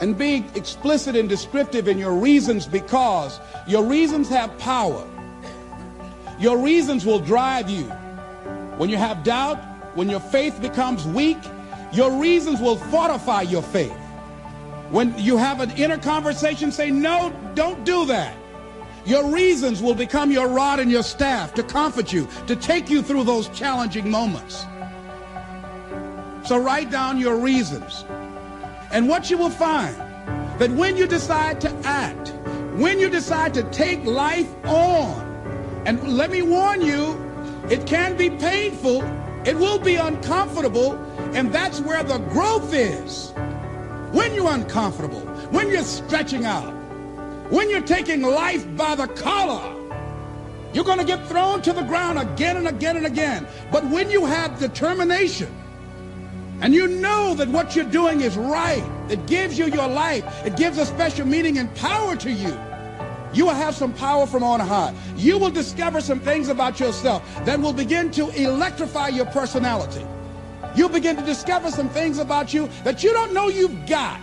And 0.00 0.16
be 0.18 0.44
explicit 0.54 1.14
and 1.14 1.28
descriptive 1.28 1.88
in 1.88 1.98
your 1.98 2.14
reasons 2.14 2.66
because 2.66 3.38
your 3.66 3.84
reasons 3.84 4.28
have 4.30 4.56
power. 4.58 5.06
Your 6.40 6.58
reasons 6.58 7.06
will 7.06 7.20
drive 7.20 7.70
you. 7.70 7.84
When 8.78 8.90
you 8.90 8.96
have 8.96 9.22
doubt, 9.22 9.58
when 9.94 10.08
your 10.08 10.20
faith 10.20 10.60
becomes 10.60 11.06
weak, 11.06 11.38
your 11.92 12.18
reasons 12.18 12.60
will 12.60 12.76
fortify 12.76 13.42
your 13.42 13.62
faith. 13.62 14.01
When 14.92 15.18
you 15.18 15.38
have 15.38 15.60
an 15.60 15.70
inner 15.70 15.96
conversation, 15.96 16.70
say, 16.70 16.90
no, 16.90 17.32
don't 17.54 17.82
do 17.82 18.04
that. 18.06 18.36
Your 19.06 19.26
reasons 19.32 19.82
will 19.82 19.94
become 19.94 20.30
your 20.30 20.48
rod 20.48 20.80
and 20.80 20.90
your 20.90 21.02
staff 21.02 21.54
to 21.54 21.62
comfort 21.62 22.12
you, 22.12 22.28
to 22.46 22.54
take 22.54 22.90
you 22.90 23.00
through 23.00 23.24
those 23.24 23.48
challenging 23.48 24.10
moments. 24.10 24.66
So 26.44 26.58
write 26.58 26.90
down 26.90 27.18
your 27.18 27.36
reasons. 27.36 28.04
And 28.92 29.08
what 29.08 29.30
you 29.30 29.38
will 29.38 29.48
find, 29.48 29.96
that 30.58 30.70
when 30.70 30.98
you 30.98 31.06
decide 31.06 31.58
to 31.62 31.70
act, 31.84 32.34
when 32.76 32.98
you 32.98 33.08
decide 33.08 33.54
to 33.54 33.62
take 33.70 34.04
life 34.04 34.54
on, 34.66 35.18
and 35.86 36.18
let 36.18 36.30
me 36.30 36.42
warn 36.42 36.82
you, 36.82 37.18
it 37.70 37.86
can 37.86 38.14
be 38.14 38.28
painful, 38.28 39.02
it 39.46 39.56
will 39.56 39.78
be 39.78 39.94
uncomfortable, 39.94 40.96
and 41.32 41.50
that's 41.50 41.80
where 41.80 42.04
the 42.04 42.18
growth 42.18 42.74
is. 42.74 43.31
When 44.12 44.34
you're 44.34 44.52
uncomfortable, 44.52 45.20
when 45.50 45.70
you're 45.70 45.82
stretching 45.84 46.44
out, 46.44 46.70
when 47.50 47.70
you're 47.70 47.80
taking 47.80 48.20
life 48.20 48.66
by 48.76 48.94
the 48.94 49.06
collar, 49.08 49.74
you're 50.74 50.84
going 50.84 50.98
to 50.98 51.04
get 51.04 51.26
thrown 51.28 51.62
to 51.62 51.72
the 51.72 51.82
ground 51.82 52.18
again 52.18 52.58
and 52.58 52.68
again 52.68 52.98
and 52.98 53.06
again. 53.06 53.46
But 53.70 53.84
when 53.88 54.10
you 54.10 54.26
have 54.26 54.58
determination 54.58 55.48
and 56.60 56.74
you 56.74 56.88
know 56.88 57.34
that 57.34 57.48
what 57.48 57.74
you're 57.74 57.86
doing 57.86 58.20
is 58.20 58.36
right, 58.36 58.84
it 59.08 59.24
gives 59.26 59.58
you 59.58 59.66
your 59.66 59.88
life, 59.88 60.24
it 60.44 60.56
gives 60.58 60.76
a 60.76 60.84
special 60.84 61.26
meaning 61.26 61.56
and 61.56 61.74
power 61.74 62.14
to 62.16 62.30
you. 62.30 62.54
You 63.32 63.46
will 63.46 63.54
have 63.54 63.74
some 63.74 63.94
power 63.94 64.26
from 64.26 64.42
on 64.42 64.60
high. 64.60 64.94
You 65.16 65.38
will 65.38 65.50
discover 65.50 66.02
some 66.02 66.20
things 66.20 66.48
about 66.48 66.78
yourself 66.78 67.22
that 67.46 67.58
will 67.58 67.72
begin 67.72 68.10
to 68.12 68.28
electrify 68.28 69.08
your 69.08 69.26
personality. 69.26 70.04
You'll 70.74 70.88
begin 70.88 71.16
to 71.16 71.22
discover 71.22 71.70
some 71.70 71.88
things 71.88 72.18
about 72.18 72.54
you 72.54 72.68
that 72.84 73.02
you 73.02 73.12
don't 73.12 73.32
know 73.32 73.48
you've 73.48 73.86
got 73.86 74.18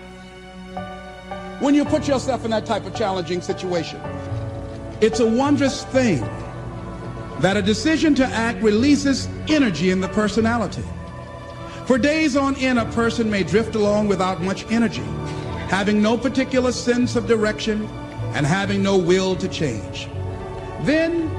when 1.59 1.75
you 1.75 1.85
put 1.85 2.07
yourself 2.07 2.45
in 2.45 2.51
that 2.51 2.65
type 2.65 2.85
of 2.85 2.95
challenging 2.95 3.41
situation. 3.41 4.01
It's 5.01 5.19
a 5.19 5.27
wondrous 5.27 5.83
thing 5.85 6.21
that 7.39 7.55
a 7.55 7.61
decision 7.61 8.15
to 8.15 8.25
act 8.25 8.61
releases 8.61 9.27
energy 9.47 9.91
in 9.91 10.01
the 10.01 10.09
personality. 10.09 10.83
For 11.85 11.97
days 11.97 12.35
on 12.35 12.55
end, 12.57 12.79
a 12.79 12.85
person 12.85 13.29
may 13.29 13.43
drift 13.43 13.75
along 13.75 14.07
without 14.07 14.41
much 14.41 14.69
energy, 14.71 15.03
having 15.69 16.01
no 16.01 16.17
particular 16.17 16.71
sense 16.71 17.15
of 17.15 17.27
direction 17.27 17.87
and 18.33 18.45
having 18.45 18.83
no 18.83 18.97
will 18.97 19.35
to 19.37 19.47
change. 19.47 20.07
Then 20.81 21.29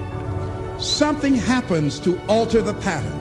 something 0.80 1.34
happens 1.34 1.98
to 2.00 2.20
alter 2.26 2.62
the 2.62 2.74
pattern. 2.74 3.19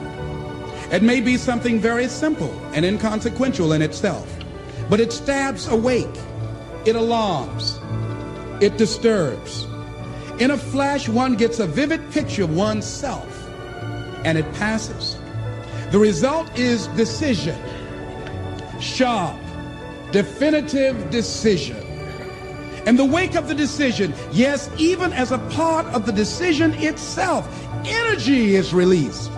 It 0.92 1.02
may 1.02 1.20
be 1.20 1.36
something 1.36 1.78
very 1.78 2.08
simple 2.08 2.52
and 2.72 2.84
inconsequential 2.84 3.72
in 3.72 3.82
itself, 3.82 4.28
but 4.88 5.00
it 5.00 5.12
stabs 5.12 5.68
awake 5.68 6.16
it 6.84 6.96
alarms, 6.96 7.78
it 8.62 8.78
disturbs. 8.78 9.66
In 10.38 10.50
a 10.52 10.56
flash, 10.56 11.08
one 11.08 11.34
gets 11.34 11.58
a 11.58 11.66
vivid 11.66 12.10
picture 12.10 12.44
of 12.44 12.56
oneself, 12.56 13.48
and 14.24 14.38
it 14.38 14.50
passes. 14.54 15.18
The 15.92 15.98
result 15.98 16.58
is 16.58 16.86
decision, 16.88 17.58
sharp, 18.80 19.38
definitive 20.12 21.10
decision. 21.10 21.76
In 22.86 22.96
the 22.96 23.04
wake 23.04 23.34
of 23.34 23.46
the 23.46 23.54
decision, 23.54 24.14
yes, 24.32 24.70
even 24.78 25.12
as 25.12 25.32
a 25.32 25.38
part 25.50 25.84
of 25.88 26.06
the 26.06 26.12
decision 26.12 26.72
itself, 26.74 27.46
energy 27.84 28.54
is 28.54 28.72
released. 28.72 29.29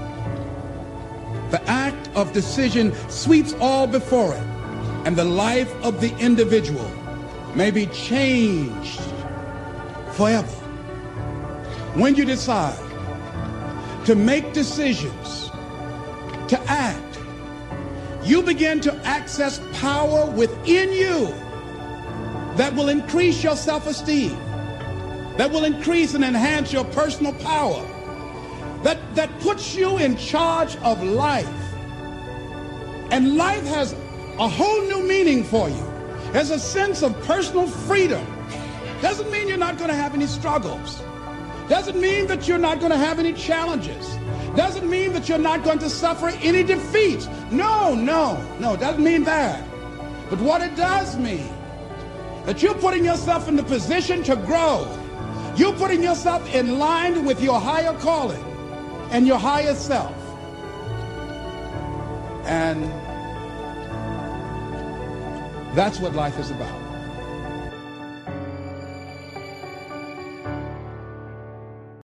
The 1.53 1.63
act 1.69 2.09
of 2.15 2.33
decision 2.33 2.95
sweeps 3.11 3.55
all 3.61 3.87
before 3.87 4.33
it, 4.33 4.43
and 5.05 5.15
the 5.15 5.25
life 5.25 5.71
of 5.85 6.01
the 6.01 6.17
individual 6.17 6.91
may 7.55 7.71
be 7.71 7.85
changed 7.89 9.03
forever. 10.13 10.49
When 11.93 12.15
you 12.15 12.25
decide 12.25 12.79
to 14.07 14.15
make 14.15 14.55
decisions, 14.55 15.51
to 16.49 16.59
act, 16.69 17.19
you 18.25 18.43
begin 18.43 18.81
to 18.81 18.95
access 19.05 19.61
power 19.75 20.31
within 20.31 20.91
you 20.91 21.27
that 22.57 22.73
will 22.75 22.89
increase 22.89 23.45
your 23.45 23.57
self-esteem, 23.57 24.39
that 25.37 25.51
will 25.51 25.65
increase 25.65 26.15
and 26.15 26.25
enhance 26.25 26.73
your 26.73 26.85
personal 26.85 27.35
power, 27.35 27.87
that, 28.83 29.15
that 29.15 29.41
puts 29.41 29.75
you 29.75 29.99
in 29.99 30.17
charge 30.17 30.77
of 30.79 31.03
life. 31.03 31.49
And 33.11 33.37
life 33.37 33.65
has 33.67 33.93
a 34.39 34.49
whole 34.49 34.83
new 34.83 35.07
meaning 35.07 35.45
for 35.45 35.69
you. 35.69 35.93
There's 36.33 36.51
a 36.51 36.59
sense 36.59 37.03
of 37.03 37.19
personal 37.23 37.67
freedom. 37.67 38.27
Doesn't 39.01 39.31
mean 39.31 39.49
you're 39.49 39.59
not 39.59 39.79
going 39.79 39.91
to 39.91 39.97
have 39.97 40.15
any 40.15 40.27
struggles. 40.27 41.03
Doesn't 41.69 42.01
mean 42.01 42.27
that 42.27 42.49
you're 42.49 42.59
not 42.59 42.81
going 42.81 42.91
to 42.91 42.99
have 42.99 43.19
any 43.19 43.33
challenges. 43.33 44.17
Doesn't 44.57 44.89
mean 44.89 45.13
that 45.13 45.29
you're 45.29 45.39
not 45.39 45.63
going 45.63 45.79
to 45.79 45.89
suffer 45.89 46.29
any 46.43 46.63
defeats. 46.63 47.29
No, 47.51 47.95
no, 47.95 48.43
no, 48.59 48.77
doesn't 48.77 49.03
mean 49.03 49.25
that. 49.25 49.65
But 50.29 50.41
what 50.41 50.61
it 50.63 50.75
does 50.77 51.17
mean, 51.17 51.49
that 52.47 52.63
you're 52.63 52.75
putting 52.75 53.05
yourself 53.05 53.49
in 53.49 53.57
the 53.57 53.63
position 53.63 54.23
to 54.25 54.37
grow. 54.37 54.89
You're 55.57 55.75
putting 55.75 56.03
yourself 56.03 56.53
in 56.55 56.79
line 56.79 57.25
with 57.25 57.43
your 57.43 57.61
higher 57.61 57.93
calling 57.99 58.52
and 59.13 59.27
your 59.27 59.39
higher 59.39 59.75
self. 59.75 60.17
And 62.47 62.83
that's 65.77 66.01
what 66.01 66.15
life 66.15 66.39
is 66.39 66.51
about. 66.51 66.82